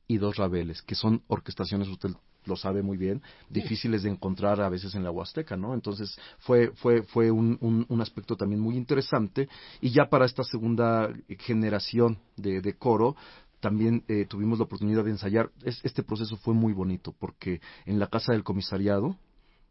y 0.07 0.17
dos 0.17 0.37
rabeles, 0.37 0.81
que 0.81 0.95
son 0.95 1.23
orquestaciones, 1.27 1.87
usted 1.87 2.11
lo 2.45 2.55
sabe 2.55 2.83
muy 2.83 2.97
bien, 2.97 3.21
difíciles 3.49 4.03
de 4.03 4.09
encontrar 4.09 4.61
a 4.61 4.69
veces 4.69 4.95
en 4.95 5.03
la 5.03 5.11
Huasteca, 5.11 5.57
¿no? 5.57 5.73
Entonces 5.73 6.17
fue, 6.39 6.71
fue, 6.75 7.03
fue 7.03 7.31
un, 7.31 7.57
un, 7.89 8.01
aspecto 8.01 8.35
también 8.35 8.61
muy 8.61 8.75
interesante 8.75 9.49
y 9.81 9.89
ya 9.89 10.09
para 10.09 10.25
esta 10.25 10.43
segunda 10.43 11.09
generación 11.39 12.19
de, 12.37 12.61
de 12.61 12.77
coro, 12.77 13.15
también 13.59 14.03
eh, 14.07 14.25
tuvimos 14.25 14.59
la 14.59 14.65
oportunidad 14.65 15.03
de 15.03 15.11
ensayar. 15.11 15.51
este 15.63 16.03
proceso 16.03 16.37
fue 16.37 16.53
muy 16.53 16.73
bonito 16.73 17.13
porque 17.17 17.61
en 17.85 17.99
la 17.99 18.07
casa 18.07 18.31
del 18.33 18.43
comisariado, 18.43 19.17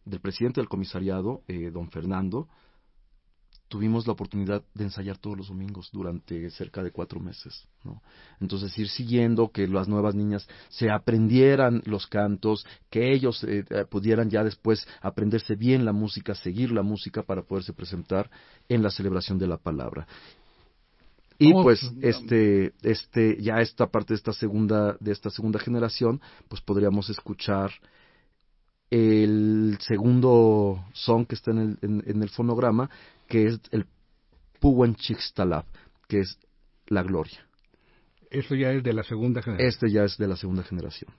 del 0.05 0.21
presidente 0.21 0.61
del 0.61 0.69
comisariado, 0.69 1.43
eh, 1.49 1.71
don 1.71 1.91
Fernando, 1.91 2.49
tuvimos 3.69 4.07
la 4.07 4.13
oportunidad 4.13 4.63
de 4.75 4.85
ensayar 4.85 5.19
todos 5.19 5.37
los 5.37 5.49
domingos 5.49 5.89
durante 5.93 6.51
cerca 6.51 6.83
de 6.83 6.93
cuatro 6.93 7.19
meses. 7.19 7.67
¿no? 7.83 8.03
Entonces, 8.41 8.77
ir 8.79 8.89
siguiendo 8.89 9.51
que 9.51 9.67
las 9.67 9.89
nuevas 9.89 10.15
niñas 10.15 10.47
se 10.69 10.91
aprendieran 10.91 11.83
los 11.87 12.07
cantos, 12.07 12.67
que 12.91 13.13
ellos 13.13 13.43
eh, 13.45 13.65
pudieran 13.91 14.31
ya 14.31 14.45
después 14.45 14.87
aprenderse 15.01 15.57
bien 15.57 15.85
la 15.85 15.93
música, 15.93 16.35
seguir 16.35 16.71
la 16.71 16.83
música 16.83 17.23
para 17.23 17.43
poderse 17.43 17.73
presentar 17.73 18.31
en 18.69 18.83
la 18.83 18.91
celebración 18.91 19.39
de 19.39 19.49
la 19.49 19.57
palabra. 19.57 20.07
Y 21.39 21.53
pues 21.53 21.91
este 22.01 22.73
este 22.83 23.37
ya 23.41 23.61
esta 23.61 23.87
parte 23.89 24.15
de 24.15 24.17
esta 24.17 24.33
segunda 24.33 24.97
de 25.01 25.13
esta 25.13 25.31
segunda 25.31 25.59
generación, 25.59 26.21
pues 26.49 26.61
podríamos 26.61 27.11
escuchar 27.11 27.73
el 28.91 29.77
segundo 29.81 30.85
son 30.93 31.27
que 31.27 31.35
está 31.35 31.51
en 31.51 31.79
el, 31.83 32.03
en 32.07 32.23
el 32.23 32.29
fonograma, 32.29 32.89
que 33.27 33.47
es 33.47 33.61
el 33.73 33.87
Puwen 34.61 34.95
Chixtalab, 34.95 35.65
que 36.07 36.21
es 36.21 36.39
la 36.87 37.03
gloria. 37.03 37.45
Eso 38.31 38.55
ya 38.55 38.71
es 38.73 38.83
de 38.83 38.93
la 38.93 39.03
segunda 39.03 39.43
generación. 39.43 39.69
Este 39.69 39.91
ya 39.91 40.05
es 40.05 40.17
de 40.17 40.29
la 40.29 40.37
segunda 40.37 40.63
generación. 40.63 41.13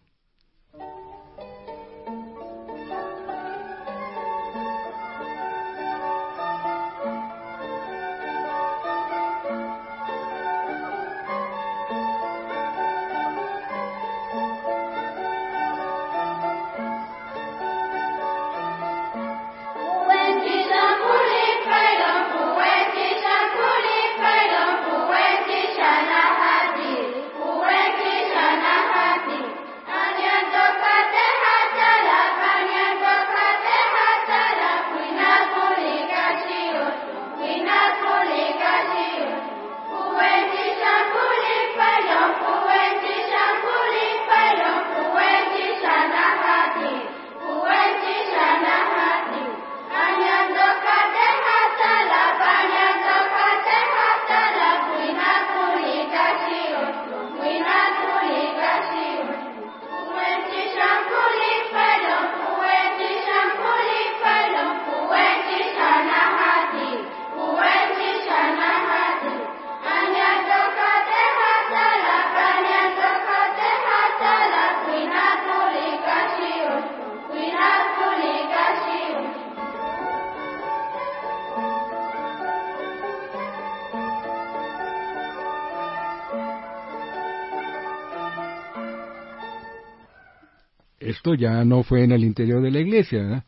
Esto 91.06 91.36
ya 91.36 91.64
no 91.64 91.84
fue 91.84 92.04
en 92.04 92.12
el 92.12 92.24
interior 92.24 92.64
de 92.64 92.72
la 92.72 92.80
iglesia. 92.80 93.20
¿eh? 93.20 93.44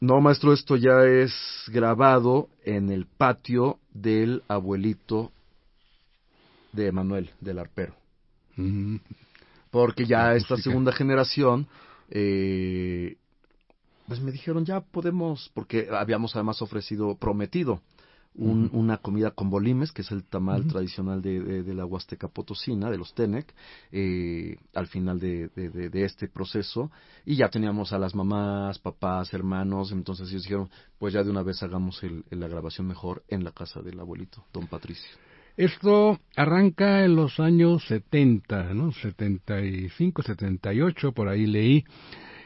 No, 0.00 0.20
maestro, 0.20 0.52
esto 0.52 0.76
ya 0.76 1.04
es 1.04 1.34
grabado 1.66 2.48
en 2.64 2.90
el 2.90 3.06
patio 3.06 3.80
del 3.92 4.44
abuelito 4.46 5.32
de 6.72 6.92
Manuel, 6.92 7.30
del 7.40 7.58
arpero. 7.58 7.94
Porque 9.70 10.06
ya 10.06 10.34
esta 10.34 10.56
segunda 10.56 10.92
generación, 10.92 11.66
eh, 12.10 13.16
pues 14.06 14.20
me 14.20 14.30
dijeron, 14.30 14.64
ya 14.64 14.80
podemos, 14.80 15.50
porque 15.54 15.88
habíamos 15.90 16.36
además 16.36 16.62
ofrecido, 16.62 17.16
prometido, 17.16 17.80
una 18.38 18.98
comida 18.98 19.32
con 19.32 19.50
bolimes, 19.50 19.92
que 19.92 20.02
es 20.02 20.10
el 20.12 20.24
tamal 20.24 20.66
tradicional 20.66 21.20
de, 21.20 21.62
de, 21.62 21.74
la 21.74 21.84
Huasteca 21.84 22.28
Potosina, 22.28 22.88
de 22.90 22.96
los 22.96 23.12
Tenec, 23.12 23.52
eh, 23.90 24.56
al 24.74 24.86
final 24.86 25.18
de, 25.18 25.48
de, 25.48 26.04
este 26.04 26.28
proceso. 26.28 26.90
Y 27.26 27.36
ya 27.36 27.48
teníamos 27.48 27.92
a 27.92 27.98
las 27.98 28.14
mamás, 28.14 28.78
papás, 28.78 29.34
hermanos, 29.34 29.90
entonces 29.92 30.28
ellos 30.30 30.44
dijeron, 30.44 30.70
pues 30.98 31.14
ya 31.14 31.24
de 31.24 31.30
una 31.30 31.42
vez 31.42 31.62
hagamos 31.62 32.02
el, 32.04 32.24
la 32.30 32.48
grabación 32.48 32.86
mejor 32.86 33.24
en 33.28 33.42
la 33.42 33.50
casa 33.50 33.80
del 33.82 33.98
abuelito, 33.98 34.44
don 34.52 34.66
Patricio. 34.68 35.10
Esto 35.56 36.20
arranca 36.36 37.04
en 37.04 37.16
los 37.16 37.40
años 37.40 37.84
70, 37.88 38.74
¿no? 38.74 38.92
75, 38.92 40.22
78, 40.22 41.10
por 41.10 41.28
ahí 41.28 41.46
leí, 41.46 41.84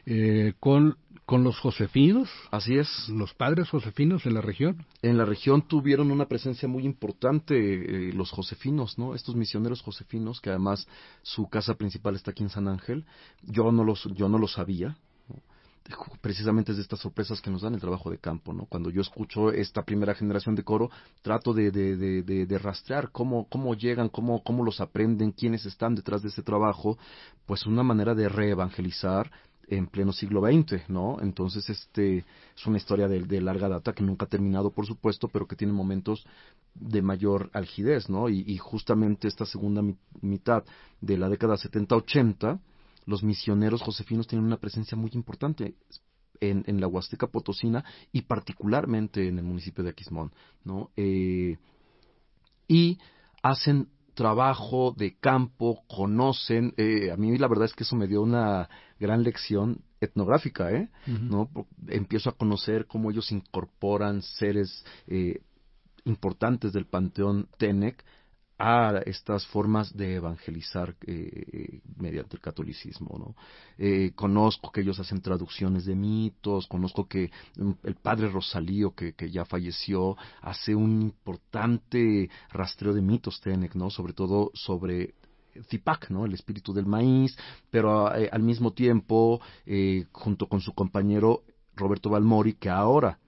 eh, 0.06 0.54
con 0.58 0.96
con 1.32 1.44
los 1.44 1.58
josefinos. 1.58 2.28
Así 2.50 2.76
es. 2.76 3.08
Los 3.08 3.32
padres 3.32 3.70
josefinos 3.70 4.26
en 4.26 4.34
la 4.34 4.42
región. 4.42 4.84
En 5.00 5.16
la 5.16 5.24
región 5.24 5.66
tuvieron 5.66 6.10
una 6.10 6.26
presencia 6.26 6.68
muy 6.68 6.84
importante 6.84 7.54
eh, 7.54 8.12
los 8.12 8.30
josefinos, 8.30 8.98
¿no? 8.98 9.14
Estos 9.14 9.34
misioneros 9.34 9.80
josefinos, 9.80 10.42
que 10.42 10.50
además 10.50 10.86
su 11.22 11.48
casa 11.48 11.72
principal 11.72 12.16
está 12.16 12.32
aquí 12.32 12.42
en 12.42 12.50
San 12.50 12.68
Ángel. 12.68 13.06
Yo 13.44 13.72
no 13.72 13.82
los, 13.82 14.06
yo 14.14 14.28
no 14.28 14.36
lo 14.36 14.46
sabía. 14.46 14.98
Precisamente 16.20 16.72
es 16.72 16.76
de 16.76 16.82
estas 16.82 17.00
sorpresas 17.00 17.40
que 17.40 17.50
nos 17.50 17.62
dan 17.62 17.72
el 17.72 17.80
trabajo 17.80 18.10
de 18.10 18.18
campo, 18.18 18.52
¿no? 18.52 18.66
Cuando 18.66 18.90
yo 18.90 19.00
escucho 19.00 19.52
esta 19.52 19.84
primera 19.84 20.14
generación 20.14 20.54
de 20.54 20.64
coro, 20.64 20.90
trato 21.22 21.54
de, 21.54 21.70
de, 21.70 21.96
de, 21.96 22.46
de 22.46 22.58
rastrear 22.58 23.10
cómo, 23.10 23.48
cómo 23.48 23.74
llegan, 23.74 24.10
cómo, 24.10 24.42
cómo 24.44 24.62
los 24.64 24.82
aprenden, 24.82 25.32
quiénes 25.32 25.64
están 25.64 25.94
detrás 25.94 26.20
de 26.20 26.28
ese 26.28 26.42
trabajo, 26.42 26.98
pues 27.46 27.64
una 27.64 27.82
manera 27.82 28.14
de 28.14 28.28
reevangelizar, 28.28 29.30
en 29.68 29.86
pleno 29.86 30.12
siglo 30.12 30.42
XX, 30.42 30.88
¿no? 30.88 31.18
Entonces, 31.20 31.68
este 31.70 32.18
es 32.18 32.66
una 32.66 32.76
historia 32.76 33.08
de, 33.08 33.40
larga 33.40 33.68
data 33.68 33.92
que 33.92 34.02
nunca 34.02 34.26
ha 34.26 34.28
terminado, 34.28 34.70
por 34.70 34.86
supuesto, 34.86 35.28
pero 35.28 35.46
que 35.46 35.56
tiene 35.56 35.72
momentos 35.72 36.26
de 36.74 37.02
mayor 37.02 37.50
algidez, 37.52 38.08
¿no? 38.08 38.28
Y, 38.28 38.56
justamente 38.58 39.28
esta 39.28 39.46
segunda 39.46 39.82
mitad 40.20 40.64
de 41.00 41.18
la 41.18 41.28
década 41.28 41.56
70-80, 41.56 42.60
los 43.06 43.22
misioneros 43.22 43.82
josefinos 43.82 44.26
tienen 44.26 44.46
una 44.46 44.58
presencia 44.58 44.96
muy 44.96 45.10
importante 45.14 45.74
en, 46.40 46.64
en, 46.66 46.80
la 46.80 46.86
Huasteca 46.86 47.26
Potosina 47.26 47.84
y 48.12 48.22
particularmente 48.22 49.26
en 49.28 49.38
el 49.38 49.44
municipio 49.44 49.82
de 49.82 49.90
Aquismón, 49.90 50.32
¿no? 50.64 50.90
Eh, 50.96 51.56
y 52.68 52.98
hacen 53.42 53.88
trabajo 54.14 54.94
de 54.96 55.16
campo, 55.18 55.82
conocen. 55.88 56.74
Eh, 56.76 57.10
a 57.10 57.16
mí 57.16 57.36
la 57.38 57.48
verdad 57.48 57.66
es 57.66 57.74
que 57.74 57.84
eso 57.84 57.96
me 57.96 58.06
dio 58.06 58.22
una 58.22 58.68
gran 58.98 59.22
lección 59.22 59.80
etnográfica, 60.00 60.70
¿eh? 60.72 60.88
¿no? 61.06 61.48
Empiezo 61.88 62.30
a 62.30 62.36
conocer 62.36 62.86
cómo 62.86 63.10
ellos 63.10 63.30
incorporan 63.30 64.22
seres 64.22 64.84
eh, 65.06 65.40
importantes 66.04 66.72
del 66.72 66.86
panteón 66.86 67.48
Tenec 67.56 68.04
a 68.64 69.02
estas 69.06 69.44
formas 69.48 69.92
de 69.96 70.14
evangelizar 70.14 70.94
eh, 71.04 71.80
mediante 71.96 72.36
el 72.36 72.40
catolicismo. 72.40 73.18
¿no? 73.18 73.34
Eh, 73.76 74.12
conozco 74.14 74.70
que 74.70 74.82
ellos 74.82 75.00
hacen 75.00 75.20
traducciones 75.20 75.84
de 75.84 75.96
mitos, 75.96 76.68
conozco 76.68 77.08
que 77.08 77.32
mm, 77.56 77.70
el 77.82 77.96
padre 77.96 78.28
Rosalío, 78.28 78.94
que, 78.94 79.14
que 79.14 79.32
ya 79.32 79.44
falleció, 79.44 80.16
hace 80.40 80.76
un 80.76 81.02
importante 81.02 82.30
rastreo 82.50 82.94
de 82.94 83.02
mitos 83.02 83.40
Tenec, 83.40 83.74
¿no? 83.74 83.90
sobre 83.90 84.12
todo 84.12 84.52
sobre 84.54 85.14
Zipac, 85.68 86.10
¿no? 86.10 86.24
El 86.24 86.32
espíritu 86.32 86.72
del 86.72 86.86
maíz, 86.86 87.36
pero 87.68 88.14
eh, 88.14 88.30
al 88.32 88.42
mismo 88.42 88.72
tiempo, 88.72 89.40
junto 90.12 90.46
con 90.46 90.60
su 90.60 90.72
compañero 90.72 91.42
Roberto 91.74 92.10
Balmori, 92.10 92.54
que 92.54 92.70
ahora 92.70 93.18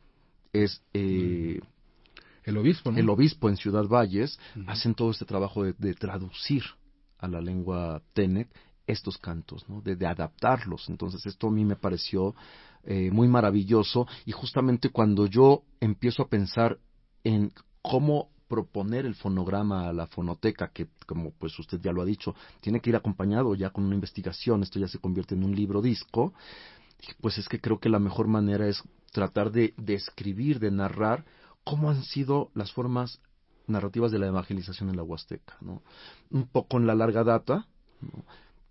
es 0.52 0.80
eh, 0.94 1.60
el 2.44 2.56
obispo, 2.58 2.90
El 2.90 3.08
obispo 3.08 3.48
en 3.48 3.56
Ciudad 3.56 3.86
Valles 3.86 4.38
hacen 4.66 4.94
todo 4.94 5.10
este 5.10 5.24
trabajo 5.24 5.64
de, 5.64 5.94
traducir 5.94 6.62
a 7.18 7.26
la 7.26 7.40
lengua 7.40 8.02
Tenec 8.12 8.48
estos 8.86 9.16
cantos, 9.16 9.66
¿no? 9.68 9.80
de, 9.80 10.06
adaptarlos. 10.06 10.88
Entonces 10.90 11.24
esto 11.24 11.48
a 11.48 11.50
mí 11.50 11.64
me 11.64 11.76
pareció 11.76 12.34
eh, 12.84 13.10
muy 13.10 13.28
maravilloso 13.28 14.06
y 14.26 14.32
justamente 14.32 14.90
cuando 14.90 15.26
yo 15.26 15.62
empiezo 15.80 16.22
a 16.22 16.28
pensar 16.28 16.78
en 17.22 17.52
cómo 17.80 18.28
proponer 18.46 19.06
el 19.06 19.14
fonograma 19.14 19.88
a 19.88 19.92
la 19.94 20.06
fonoteca, 20.06 20.68
que 20.68 20.88
como 21.06 21.32
pues 21.32 21.58
usted 21.58 21.80
ya 21.80 21.92
lo 21.92 22.02
ha 22.02 22.04
dicho, 22.04 22.34
tiene 22.60 22.80
que 22.80 22.90
ir 22.90 22.96
acompañado 22.96 23.54
ya 23.54 23.70
con 23.70 23.84
una 23.84 23.94
investigación, 23.94 24.62
esto 24.62 24.78
ya 24.78 24.86
se 24.86 24.98
convierte 24.98 25.34
en 25.34 25.44
un 25.44 25.56
libro 25.56 25.80
disco, 25.80 26.34
pues 27.22 27.38
es 27.38 27.48
que 27.48 27.60
creo 27.60 27.80
que 27.80 27.88
la 27.88 27.98
mejor 27.98 28.28
manera 28.28 28.68
es 28.68 28.82
tratar 29.12 29.50
de, 29.50 29.72
de 29.78 29.94
escribir, 29.94 30.58
de 30.60 30.70
narrar 30.70 31.24
cómo 31.64 31.90
han 31.90 32.04
sido 32.04 32.50
las 32.54 32.72
formas 32.72 33.20
narrativas 33.66 34.12
de 34.12 34.18
la 34.18 34.26
evangelización 34.26 34.90
en 34.90 34.96
la 34.96 35.02
Huasteca, 35.02 35.56
¿no? 35.60 35.82
Un 36.30 36.46
poco 36.46 36.76
en 36.76 36.86
la 36.86 36.94
larga 36.94 37.24
data, 37.24 37.66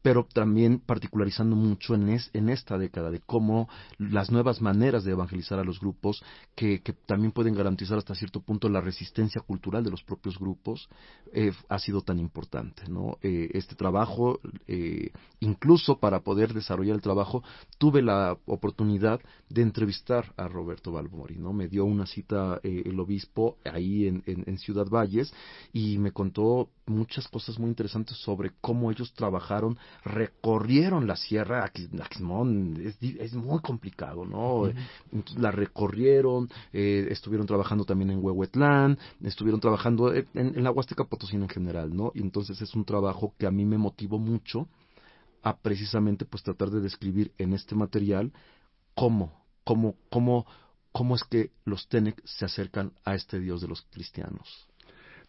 pero 0.03 0.27
también 0.31 0.79
particularizando 0.79 1.55
mucho 1.55 1.95
en, 1.95 2.19
en 2.33 2.49
esta 2.49 2.77
década 2.77 3.09
de 3.09 3.21
cómo 3.21 3.69
las 3.97 4.29
nuevas 4.31 4.61
maneras 4.61 5.05
de 5.05 5.13
evangelizar 5.13 5.57
a 5.59 5.63
los 5.63 5.79
grupos, 5.79 6.21
que, 6.55 6.81
que 6.81 6.91
también 6.91 7.31
pueden 7.31 7.55
garantizar 7.55 7.97
hasta 7.97 8.13
cierto 8.13 8.41
punto 8.41 8.67
la 8.67 8.81
resistencia 8.81 9.41
cultural 9.41 9.83
de 9.83 9.91
los 9.91 10.03
propios 10.03 10.37
grupos, 10.37 10.89
eh, 11.31 11.53
ha 11.69 11.79
sido 11.79 12.01
tan 12.01 12.19
importante. 12.19 12.83
¿no? 12.89 13.17
Eh, 13.23 13.49
este 13.53 13.75
trabajo, 13.75 14.41
eh, 14.67 15.11
incluso 15.39 15.97
para 15.97 16.19
poder 16.19 16.53
desarrollar 16.53 16.95
el 16.95 17.01
trabajo, 17.01 17.41
tuve 17.77 18.01
la 18.01 18.37
oportunidad 18.45 19.21
de 19.49 19.61
entrevistar 19.61 20.33
a 20.35 20.49
Roberto 20.49 20.91
Balmori. 20.91 21.37
¿no? 21.37 21.53
Me 21.53 21.69
dio 21.69 21.85
una 21.85 22.05
cita 22.05 22.59
el 22.63 22.99
obispo 22.99 23.55
ahí 23.63 24.07
en, 24.07 24.21
en 24.25 24.57
Ciudad 24.57 24.87
Valles 24.89 25.33
y 25.71 25.97
me 25.97 26.11
contó 26.11 26.69
muchas 26.85 27.27
cosas 27.29 27.57
muy 27.57 27.69
interesantes 27.69 28.17
sobre 28.17 28.51
cómo 28.59 28.91
ellos 28.91 29.13
trabajaron 29.13 29.77
recorrieron 30.03 31.07
la 31.07 31.15
sierra, 31.15 31.63
Aquismón 31.65 32.81
es, 32.83 32.97
es 33.01 33.33
muy 33.33 33.59
complicado, 33.59 34.25
¿no? 34.25 34.71
La 35.37 35.51
recorrieron, 35.51 36.49
eh, 36.71 37.07
estuvieron 37.09 37.47
trabajando 37.47 37.85
también 37.85 38.11
en 38.11 38.23
Huehuetlán, 38.23 38.97
estuvieron 39.23 39.59
trabajando 39.59 40.13
en, 40.13 40.63
la 40.63 40.71
Huasteca 40.71 41.05
Potosina 41.05 41.43
en 41.43 41.49
general, 41.49 41.95
¿no? 41.95 42.11
Y 42.15 42.21
entonces 42.21 42.61
es 42.61 42.73
un 42.75 42.85
trabajo 42.85 43.33
que 43.37 43.47
a 43.47 43.51
mí 43.51 43.65
me 43.65 43.77
motivó 43.77 44.19
mucho 44.19 44.67
a 45.41 45.57
precisamente 45.57 46.25
pues 46.25 46.43
tratar 46.43 46.69
de 46.69 46.79
describir 46.79 47.31
en 47.37 47.53
este 47.53 47.75
material 47.75 48.31
cómo, 48.95 49.33
cómo, 49.63 49.95
cómo, 50.09 50.45
cómo 50.91 51.15
es 51.15 51.23
que 51.23 51.51
los 51.65 51.87
Tenec 51.87 52.21
se 52.25 52.45
acercan 52.45 52.93
a 53.03 53.15
este 53.15 53.39
Dios 53.39 53.61
de 53.61 53.67
los 53.67 53.81
cristianos 53.91 54.67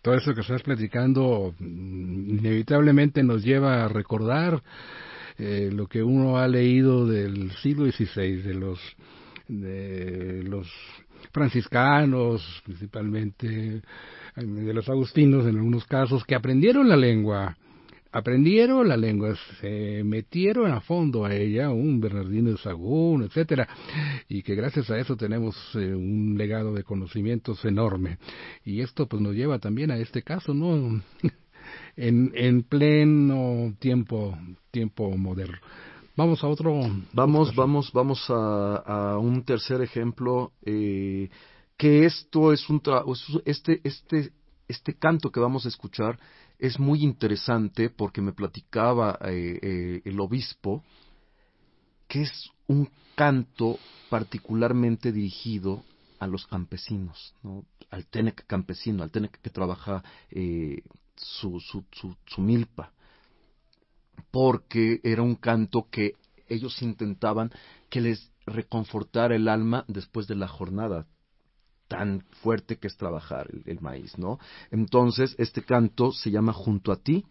todo 0.04 0.16
eso 0.16 0.34
que 0.34 0.42
estás 0.42 0.62
platicando 0.62 1.54
mm, 1.58 2.38
inevitablemente 2.38 3.22
nos 3.22 3.42
lleva 3.42 3.84
a 3.84 3.88
recordar 3.88 4.62
eh, 5.38 5.70
lo 5.72 5.86
que 5.86 6.02
uno 6.02 6.36
ha 6.36 6.46
leído 6.46 7.06
del 7.06 7.50
siglo 7.62 7.90
XVI, 7.90 8.42
de 8.42 8.54
los, 8.54 8.78
de 9.48 10.42
los 10.44 10.70
franciscanos, 11.32 12.62
principalmente 12.66 13.80
de 14.36 14.74
los 14.74 14.88
agustinos 14.90 15.46
en 15.46 15.56
algunos 15.56 15.86
casos, 15.86 16.22
que 16.24 16.34
aprendieron 16.34 16.86
la 16.86 16.96
lengua 16.96 17.56
aprendieron 18.14 18.88
la 18.88 18.96
lengua, 18.96 19.34
se 19.60 20.04
metieron 20.04 20.70
a 20.70 20.80
fondo 20.80 21.24
a 21.24 21.34
ella, 21.34 21.70
un 21.70 22.00
Bernardino 22.00 22.52
de 22.52 22.58
Sagún, 22.58 23.24
etcétera, 23.24 23.68
y 24.28 24.42
que 24.42 24.54
gracias 24.54 24.88
a 24.88 24.98
eso 24.98 25.16
tenemos 25.16 25.56
eh, 25.74 25.92
un 25.92 26.36
legado 26.38 26.72
de 26.72 26.84
conocimientos 26.84 27.64
enorme. 27.64 28.18
Y 28.64 28.82
esto 28.82 29.08
pues 29.08 29.20
nos 29.20 29.34
lleva 29.34 29.58
también 29.58 29.90
a 29.90 29.98
este 29.98 30.22
caso, 30.22 30.54
¿no? 30.54 31.02
en, 31.96 32.30
en 32.36 32.62
pleno 32.62 33.74
tiempo, 33.80 34.38
tiempo 34.70 35.10
moderno. 35.16 35.58
Vamos 36.16 36.44
a 36.44 36.46
otro. 36.46 36.82
Vamos, 37.12 37.52
vamos, 37.56 37.90
vamos 37.92 38.24
a, 38.30 38.76
a 38.76 39.18
un 39.18 39.42
tercer 39.44 39.82
ejemplo. 39.82 40.52
Eh, 40.64 41.28
que 41.76 42.04
esto 42.04 42.52
es 42.52 42.70
un 42.70 42.80
este, 43.44 43.80
este, 43.82 44.30
este 44.68 44.94
canto 44.94 45.32
que 45.32 45.40
vamos 45.40 45.64
a 45.64 45.68
escuchar 45.68 46.16
es 46.58 46.78
muy 46.78 47.02
interesante 47.02 47.90
porque 47.90 48.20
me 48.20 48.32
platicaba 48.32 49.18
eh, 49.22 49.58
eh, 49.62 50.02
el 50.04 50.20
obispo 50.20 50.82
que 52.08 52.22
es 52.22 52.50
un 52.66 52.88
canto 53.14 53.78
particularmente 54.10 55.12
dirigido 55.12 55.84
a 56.18 56.26
los 56.26 56.46
campesinos, 56.46 57.34
¿no? 57.42 57.64
al 57.90 58.06
Tenec 58.06 58.46
campesino, 58.46 59.02
al 59.02 59.10
Tenec 59.10 59.40
que 59.40 59.50
trabaja 59.50 60.02
eh, 60.30 60.82
su, 61.16 61.60
su, 61.60 61.84
su 62.26 62.40
milpa, 62.40 62.92
porque 64.30 65.00
era 65.04 65.22
un 65.22 65.36
canto 65.36 65.88
que 65.90 66.14
ellos 66.48 66.82
intentaban 66.82 67.50
que 67.88 68.00
les 68.00 68.30
reconfortara 68.46 69.36
el 69.36 69.48
alma 69.48 69.84
después 69.88 70.26
de 70.26 70.34
la 70.34 70.48
jornada 70.48 71.06
tan 71.88 72.22
fuerte 72.42 72.76
que 72.76 72.86
es 72.86 72.96
trabajar 72.96 73.48
el, 73.66 73.80
maíz, 73.80 74.18
¿no? 74.18 74.38
Entonces, 74.70 75.34
este 75.38 75.62
canto 75.62 76.12
se 76.12 76.30
llama 76.30 76.52
Junto 76.52 76.92
a 76.92 76.96
ti, 76.96 77.24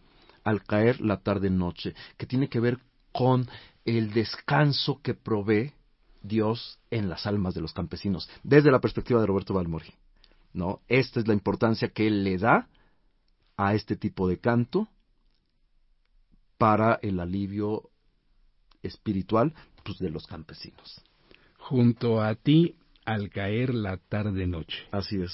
al 0.43 0.63
caer 0.63 1.01
la 1.01 1.17
tarde-noche, 1.17 1.95
que 2.17 2.25
tiene 2.25 2.49
que 2.49 2.59
ver 2.59 2.79
con 3.11 3.47
el 3.85 4.11
descanso 4.11 4.99
que 5.01 5.13
provee 5.13 5.73
Dios 6.21 6.79
en 6.89 7.09
las 7.09 7.25
almas 7.25 7.53
de 7.53 7.61
los 7.61 7.73
campesinos, 7.73 8.29
desde 8.43 8.71
la 8.71 8.79
perspectiva 8.79 9.19
de 9.19 9.27
Roberto 9.27 9.53
Balmori. 9.53 9.93
¿no? 10.53 10.81
Esta 10.87 11.19
es 11.19 11.27
la 11.27 11.33
importancia 11.33 11.89
que 11.89 12.07
él 12.07 12.23
le 12.23 12.37
da 12.37 12.69
a 13.57 13.73
este 13.73 13.95
tipo 13.95 14.27
de 14.27 14.39
canto 14.39 14.87
para 16.57 16.99
el 17.01 17.19
alivio 17.19 17.89
espiritual 18.81 19.53
pues, 19.83 19.97
de 19.99 20.09
los 20.09 20.27
campesinos. 20.27 21.01
Junto 21.57 22.21
a 22.21 22.35
ti 22.35 22.75
al 23.05 23.29
caer 23.29 23.73
la 23.73 23.97
tarde 23.97 24.47
noche. 24.47 24.87
Así 24.91 25.21
es. 25.21 25.33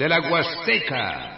De 0.00 0.08
la 0.08 0.18
Huasteca. 0.18 1.29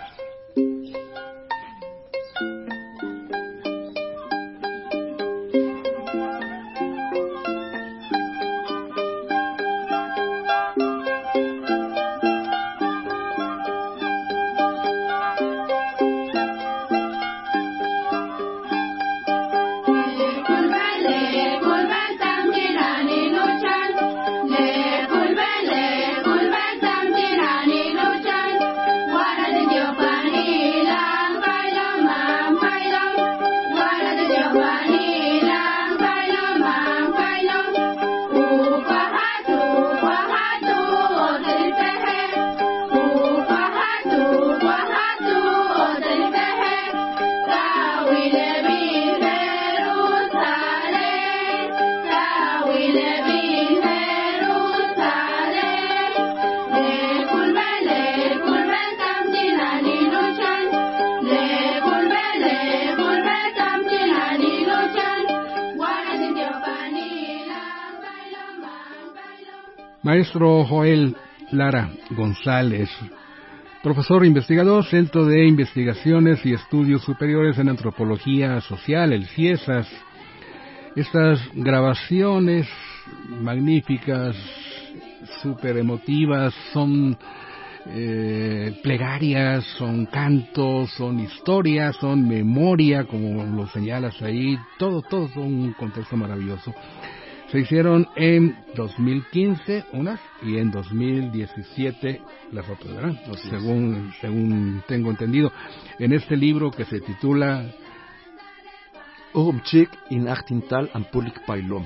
Maestro 70.02 70.64
Joel 70.64 71.14
Lara 71.52 71.92
González, 72.10 72.90
profesor 73.84 74.26
investigador, 74.26 74.84
Centro 74.84 75.24
de 75.26 75.46
Investigaciones 75.46 76.44
y 76.44 76.54
Estudios 76.54 77.02
Superiores 77.02 77.56
en 77.58 77.68
Antropología 77.68 78.60
Social, 78.62 79.12
el 79.12 79.26
CIESAS. 79.26 79.88
Estas 80.96 81.40
grabaciones 81.54 82.66
magníficas, 83.28 84.34
súper 85.40 85.76
emotivas, 85.76 86.52
son 86.72 87.16
eh, 87.86 88.76
plegarias, 88.82 89.64
son 89.78 90.06
cantos, 90.06 90.90
son 90.94 91.20
historias, 91.20 91.94
son 92.00 92.26
memoria, 92.26 93.04
como 93.04 93.44
lo 93.44 93.68
señalas 93.68 94.20
ahí, 94.20 94.58
todo, 94.78 95.02
todo 95.02 95.26
es 95.26 95.36
un 95.36 95.72
contexto 95.74 96.16
maravilloso. 96.16 96.74
Se 97.52 97.60
hicieron 97.60 98.08
en 98.16 98.56
2015 98.74 99.84
unas 99.92 100.18
y 100.42 100.56
en 100.56 100.70
2017 100.70 102.22
las 102.50 102.66
otras, 102.66 102.94
¿verdad? 102.94 103.14
según, 103.50 104.10
según 104.22 104.82
tengo 104.88 105.10
entendido. 105.10 105.52
En 105.98 106.14
este 106.14 106.34
libro 106.34 106.70
que 106.70 106.86
se 106.86 107.00
titula 107.00 107.70
Chick 109.64 109.90
in 110.08 110.28
Achtintal 110.28 110.90
and 110.94 111.10
Public 111.10 111.44
Pailom. 111.44 111.84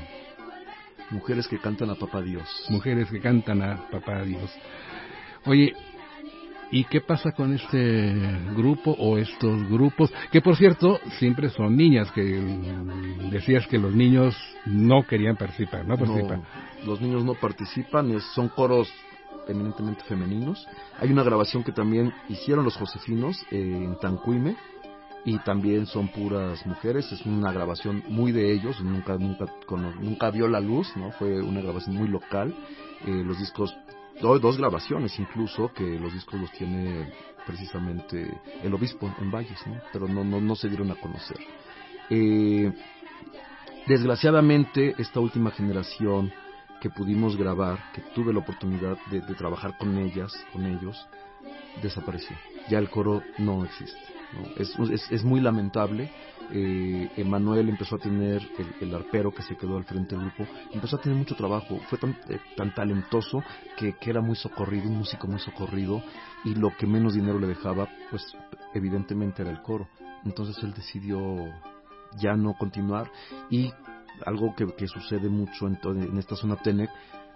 Mujeres 1.11 1.49
que 1.49 1.59
cantan 1.59 1.91
a 1.91 1.97
Papá 1.97 2.23
Dios. 2.23 2.49
Mujeres 2.69 3.11
que 3.11 3.21
cantan 3.21 3.61
a 3.61 3.89
Papá 3.91 4.23
Dios. 4.23 4.49
Oye, 5.47 5.75
¿Y 6.71 6.85
qué 6.85 7.01
pasa 7.01 7.33
con 7.33 7.55
este 7.55 8.13
grupo 8.57 8.91
o 8.99 9.19
estos 9.19 9.69
grupos? 9.69 10.13
Que 10.33 10.41
por 10.41 10.57
cierto, 10.57 10.99
siempre 11.19 11.49
son 11.51 11.77
niñas, 11.77 12.11
que 12.11 12.23
decías 13.31 13.67
que 13.69 13.79
los 13.79 13.95
niños 13.95 14.37
no 14.65 15.05
querían 15.07 15.37
participar, 15.37 15.87
¿no 15.87 15.97
participan? 15.97 16.43
los 16.85 17.01
niños 17.01 17.25
no 17.25 17.35
participan, 17.35 18.21
son 18.35 18.49
coros 18.49 18.89
eminentemente 19.49 20.03
femeninos. 20.05 20.67
Hay 20.99 21.11
una 21.13 21.23
grabación 21.23 21.63
que 21.63 21.73
también 21.73 22.13
hicieron 22.29 22.65
los 22.65 22.77
josefinos 22.77 23.45
en 23.51 23.97
Tancuime 24.01 24.57
y 25.25 25.39
también 25.39 25.87
son 25.87 26.09
puras 26.09 26.65
mujeres. 26.67 27.11
Es 27.13 27.25
una 27.27 27.53
grabación 27.53 28.03
muy 28.09 28.33
de 28.33 28.53
ellos, 28.53 28.81
nunca 28.81 29.17
nunca 29.19 29.47
nunca 30.01 30.31
vio 30.31 30.49
la 30.49 30.61
luz, 30.61 30.89
no 30.97 31.11
fue 31.13 31.41
una 31.41 31.61
grabación 31.61 31.97
muy 31.97 32.09
local. 32.09 32.55
Eh, 33.07 33.23
los 33.25 33.39
discos 33.39 33.77
dos 34.21 34.57
grabaciones 34.57 35.19
incluso 35.19 35.73
que 35.73 35.85
los 35.99 36.13
discos 36.13 36.41
los 36.41 36.53
tiene 36.53 37.13
precisamente 37.47 38.41
el 38.63 38.75
obispo 38.75 39.13
en 39.21 39.31
Valles, 39.31 39.63
pero 39.93 40.09
no, 40.09 40.25
no, 40.25 40.41
no 40.41 40.57
se 40.57 40.69
dieron 40.69 40.91
a 40.91 40.97
conocer. 40.97 41.39
Eh, 42.11 42.73
desgraciadamente, 43.87 44.95
esta 44.99 45.21
última 45.21 45.51
generación 45.51 46.33
que 46.81 46.91
pudimos 46.91 47.37
grabar, 47.37 47.93
que 47.93 48.01
tuve 48.15 48.33
la 48.33 48.41
oportunidad 48.41 48.99
de, 49.11 49.21
trabajar 49.35 49.77
con 49.79 49.97
ellas, 49.97 50.33
con 50.53 50.67
ellos, 50.67 51.09
desapareció. 51.83 52.37
Ya 52.69 52.79
el 52.79 52.91
coro 52.91 53.23
no 53.39 53.65
existe. 53.65 54.16
Es, 54.57 54.77
es, 55.11 55.25
muy 55.25 55.41
lamentable. 55.41 56.11
Eh, 56.53 57.11
Emanuel 57.17 57.69
empezó 57.69 57.97
a 57.97 57.99
tener 57.99 58.43
el, 58.81 58.95
arpero 58.95 59.33
que 59.33 59.43
se 59.43 59.57
quedó 59.57 59.77
al 59.77 59.85
frente 59.85 60.17
del 60.17 60.27
grupo, 60.27 60.47
empezó 60.73 60.97
a 60.97 61.01
tener 61.01 61.19
mucho 61.19 61.35
trabajo, 61.35 61.81
fue 61.89 61.99
tan, 61.99 62.11
eh, 62.29 62.39
tan 62.57 62.75
talentoso 62.75 63.43
que, 63.77 63.95
que, 63.95 64.11
era 64.11 64.21
muy 64.21 64.37
socorrido, 64.37 64.89
un 64.89 64.99
músico 64.99 65.27
muy 65.27 65.41
socorrido, 65.41 66.03
y 66.45 66.55
lo 66.55 66.77
que 66.77 66.87
menos 66.87 67.15
dinero 67.15 67.39
le 67.39 67.49
dejaba, 67.49 67.89
pues 68.11 68.37
evidentemente 68.75 69.43
era 69.43 69.51
el 69.51 69.63
coro. 69.63 69.89
Entonces 70.25 70.63
él 70.63 70.73
decidió 70.75 71.19
ya 72.19 72.35
no 72.37 72.55
continuar 72.55 73.11
y 73.51 73.73
algo 74.25 74.55
que, 74.55 74.67
que 74.77 74.87
sucede 74.87 75.29
mucho 75.29 75.67
en, 75.67 75.79
en 75.85 76.19
esta 76.19 76.37
zona 76.37 76.57
TENEC 76.57 76.91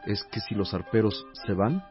es 0.07 0.25
que 0.25 0.41
si 0.41 0.55
los 0.55 0.73
arperos 0.73 1.27
se 1.47 1.53
van, 1.53 1.85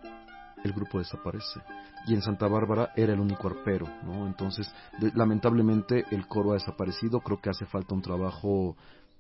el 0.64 0.74
grupo 0.74 1.00
desaparece. 1.00 1.60
Y 2.08 2.14
en 2.14 2.22
Santa 2.22 2.48
Bárbara 2.48 2.92
era 2.96 3.14
el 3.14 3.20
único 3.20 3.48
arpero, 3.48 3.88
¿no? 4.04 4.26
Entonces, 4.26 4.74
lamentablemente 5.14 6.06
el 6.12 6.28
coro 6.28 6.52
ha 6.52 6.56
desaparecido, 6.56 7.20
creo 7.20 7.42
que 7.42 7.50
hace 7.50 7.66
falta 7.66 7.94
un 7.94 8.02
trabajo 8.02 8.76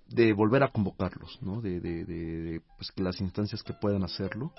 de 0.07 0.33
volver 0.33 0.63
a 0.63 0.71
convocarlos, 0.71 1.39
¿no? 1.41 1.61
De, 1.61 1.79
de, 1.79 2.05
de 2.05 2.61
pues 2.77 2.91
que 2.91 3.03
las 3.03 3.19
instancias 3.21 3.61
que 3.63 3.73
puedan 3.73 4.03
hacerlo, 4.03 4.53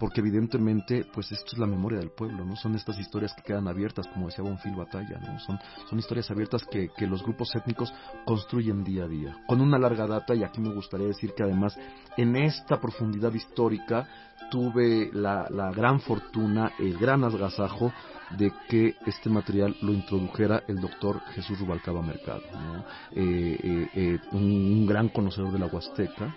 porque 0.00 0.20
evidentemente 0.20 1.04
pues 1.12 1.30
esto 1.30 1.50
es 1.52 1.58
la 1.58 1.66
memoria 1.66 1.98
del 1.98 2.10
pueblo, 2.10 2.44
¿no? 2.44 2.56
Son 2.56 2.74
estas 2.74 2.98
historias 2.98 3.34
que 3.34 3.42
quedan 3.42 3.68
abiertas, 3.68 4.08
como 4.08 4.26
decía 4.26 4.42
Bonfil 4.42 4.74
Batalla, 4.74 5.20
¿no? 5.20 5.38
Son, 5.40 5.60
son 5.88 5.98
historias 5.98 6.30
abiertas 6.30 6.64
que, 6.64 6.88
que 6.96 7.06
los 7.06 7.22
grupos 7.22 7.54
étnicos 7.54 7.92
construyen 8.24 8.82
día 8.82 9.04
a 9.04 9.08
día, 9.08 9.36
con 9.46 9.60
una 9.60 9.78
larga 9.78 10.06
data 10.06 10.34
y 10.34 10.42
aquí 10.42 10.60
me 10.60 10.72
gustaría 10.72 11.06
decir 11.06 11.34
que 11.36 11.42
además 11.42 11.78
en 12.16 12.34
esta 12.34 12.80
profundidad 12.80 13.32
histórica 13.34 14.08
tuve 14.50 15.10
la, 15.12 15.46
la 15.50 15.70
gran 15.70 16.00
fortuna, 16.00 16.72
el 16.78 16.96
gran 16.98 17.22
agasajo 17.22 17.92
de 18.38 18.52
que 18.68 18.96
este 19.06 19.28
material 19.28 19.76
lo 19.82 19.92
introdujera 19.92 20.62
el 20.66 20.80
doctor 20.80 21.20
Jesús 21.34 21.58
Rubalcaba 21.60 22.00
Mercado, 22.00 22.42
¿no? 22.52 22.78
eh, 23.12 23.58
eh, 23.62 23.88
eh 23.94 24.18
un, 24.32 24.42
un, 24.42 24.86
gran 24.86 25.08
conocedor 25.10 25.52
de 25.52 25.58
la 25.58 25.66
Huasteca 25.66 26.34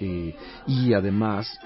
eh, 0.00 0.34
y 0.66 0.92
además 0.94 1.58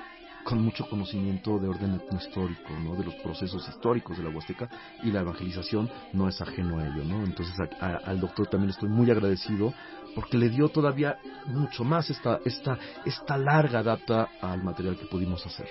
con 0.49 0.63
mucho 0.63 0.89
conocimiento 0.89 1.59
de 1.59 1.69
orden 1.69 2.01
histórico, 2.11 2.71
¿no? 2.83 2.97
de 2.97 3.05
los 3.05 3.15
procesos 3.17 3.69
históricos 3.69 4.17
de 4.17 4.25
la 4.25 4.31
Huasteca 4.31 4.67
y 5.03 5.11
la 5.11 5.21
evangelización 5.21 5.91
no 6.15 6.27
es 6.27 6.41
ajeno 6.41 6.79
a 6.79 6.87
ello. 6.87 7.05
¿no? 7.05 7.23
Entonces 7.23 7.55
al 7.79 8.19
doctor 8.19 8.47
también 8.47 8.71
estoy 8.71 8.89
muy 8.89 9.11
agradecido 9.11 9.75
porque 10.15 10.39
le 10.39 10.49
dio 10.49 10.71
todavía 10.71 11.19
mucho 11.49 11.85
más 11.85 12.09
esta, 12.09 12.41
esta, 12.47 12.79
esta 13.05 13.37
larga 13.37 13.83
data 13.83 14.31
al 14.41 14.65
material 14.65 14.97
que 14.97 15.05
pudimos 15.05 15.45
hacer. 15.45 15.69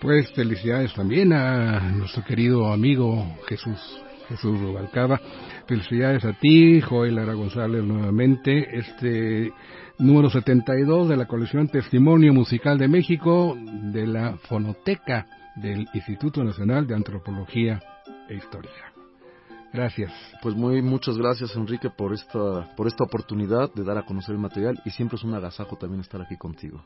Pues 0.00 0.30
felicidades 0.30 0.94
también 0.94 1.32
a 1.32 1.80
nuestro 1.90 2.22
querido 2.22 2.72
amigo 2.72 3.36
Jesús 3.48 4.00
Jesús 4.30 4.60
Rubalcaba. 4.60 5.20
Felicidades 5.66 6.24
a 6.24 6.32
ti, 6.34 6.80
Joel 6.80 7.16
Lara 7.16 7.34
González, 7.34 7.82
nuevamente. 7.82 8.78
Este 8.78 9.52
número 9.98 10.30
72 10.30 11.08
de 11.08 11.16
la 11.16 11.26
colección 11.26 11.68
Testimonio 11.68 12.32
Musical 12.32 12.78
de 12.78 12.86
México 12.86 13.58
de 13.58 14.06
la 14.06 14.36
Fonoteca 14.48 15.26
del 15.56 15.88
Instituto 15.92 16.44
Nacional 16.44 16.86
de 16.86 16.94
Antropología 16.94 17.82
e 18.28 18.36
Historia. 18.36 18.70
Gracias. 19.72 20.12
Pues 20.42 20.54
muy 20.54 20.80
muchas 20.80 21.16
gracias 21.16 21.54
Enrique 21.56 21.90
por 21.90 22.12
esta 22.12 22.74
por 22.76 22.86
esta 22.86 23.04
oportunidad 23.04 23.72
de 23.74 23.84
dar 23.84 23.98
a 23.98 24.06
conocer 24.06 24.34
el 24.36 24.40
material 24.40 24.80
y 24.84 24.90
siempre 24.90 25.16
es 25.16 25.24
un 25.24 25.34
agasajo 25.34 25.76
también 25.76 26.00
estar 26.00 26.22
aquí 26.22 26.36
contigo. 26.36 26.84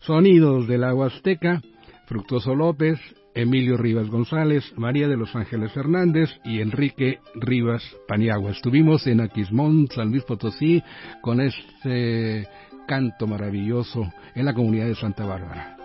Sonidos 0.00 0.68
de 0.68 0.78
la 0.78 0.94
Huasteca, 0.94 1.62
Fructuoso 2.06 2.54
López, 2.54 2.98
Emilio 3.38 3.76
Rivas 3.76 4.08
González, 4.08 4.64
María 4.76 5.06
de 5.06 5.16
los 5.16 5.36
Ángeles 5.36 5.70
Hernández 5.76 6.28
y 6.44 6.60
Enrique 6.60 7.20
Rivas 7.36 7.84
Paniagua. 8.08 8.50
Estuvimos 8.50 9.06
en 9.06 9.20
Aquismón, 9.20 9.86
San 9.94 10.10
Luis 10.10 10.24
Potosí, 10.24 10.82
con 11.20 11.40
este 11.40 12.48
canto 12.88 13.28
maravilloso 13.28 14.12
en 14.34 14.44
la 14.44 14.54
comunidad 14.54 14.86
de 14.86 14.96
Santa 14.96 15.24
Bárbara. 15.24 15.77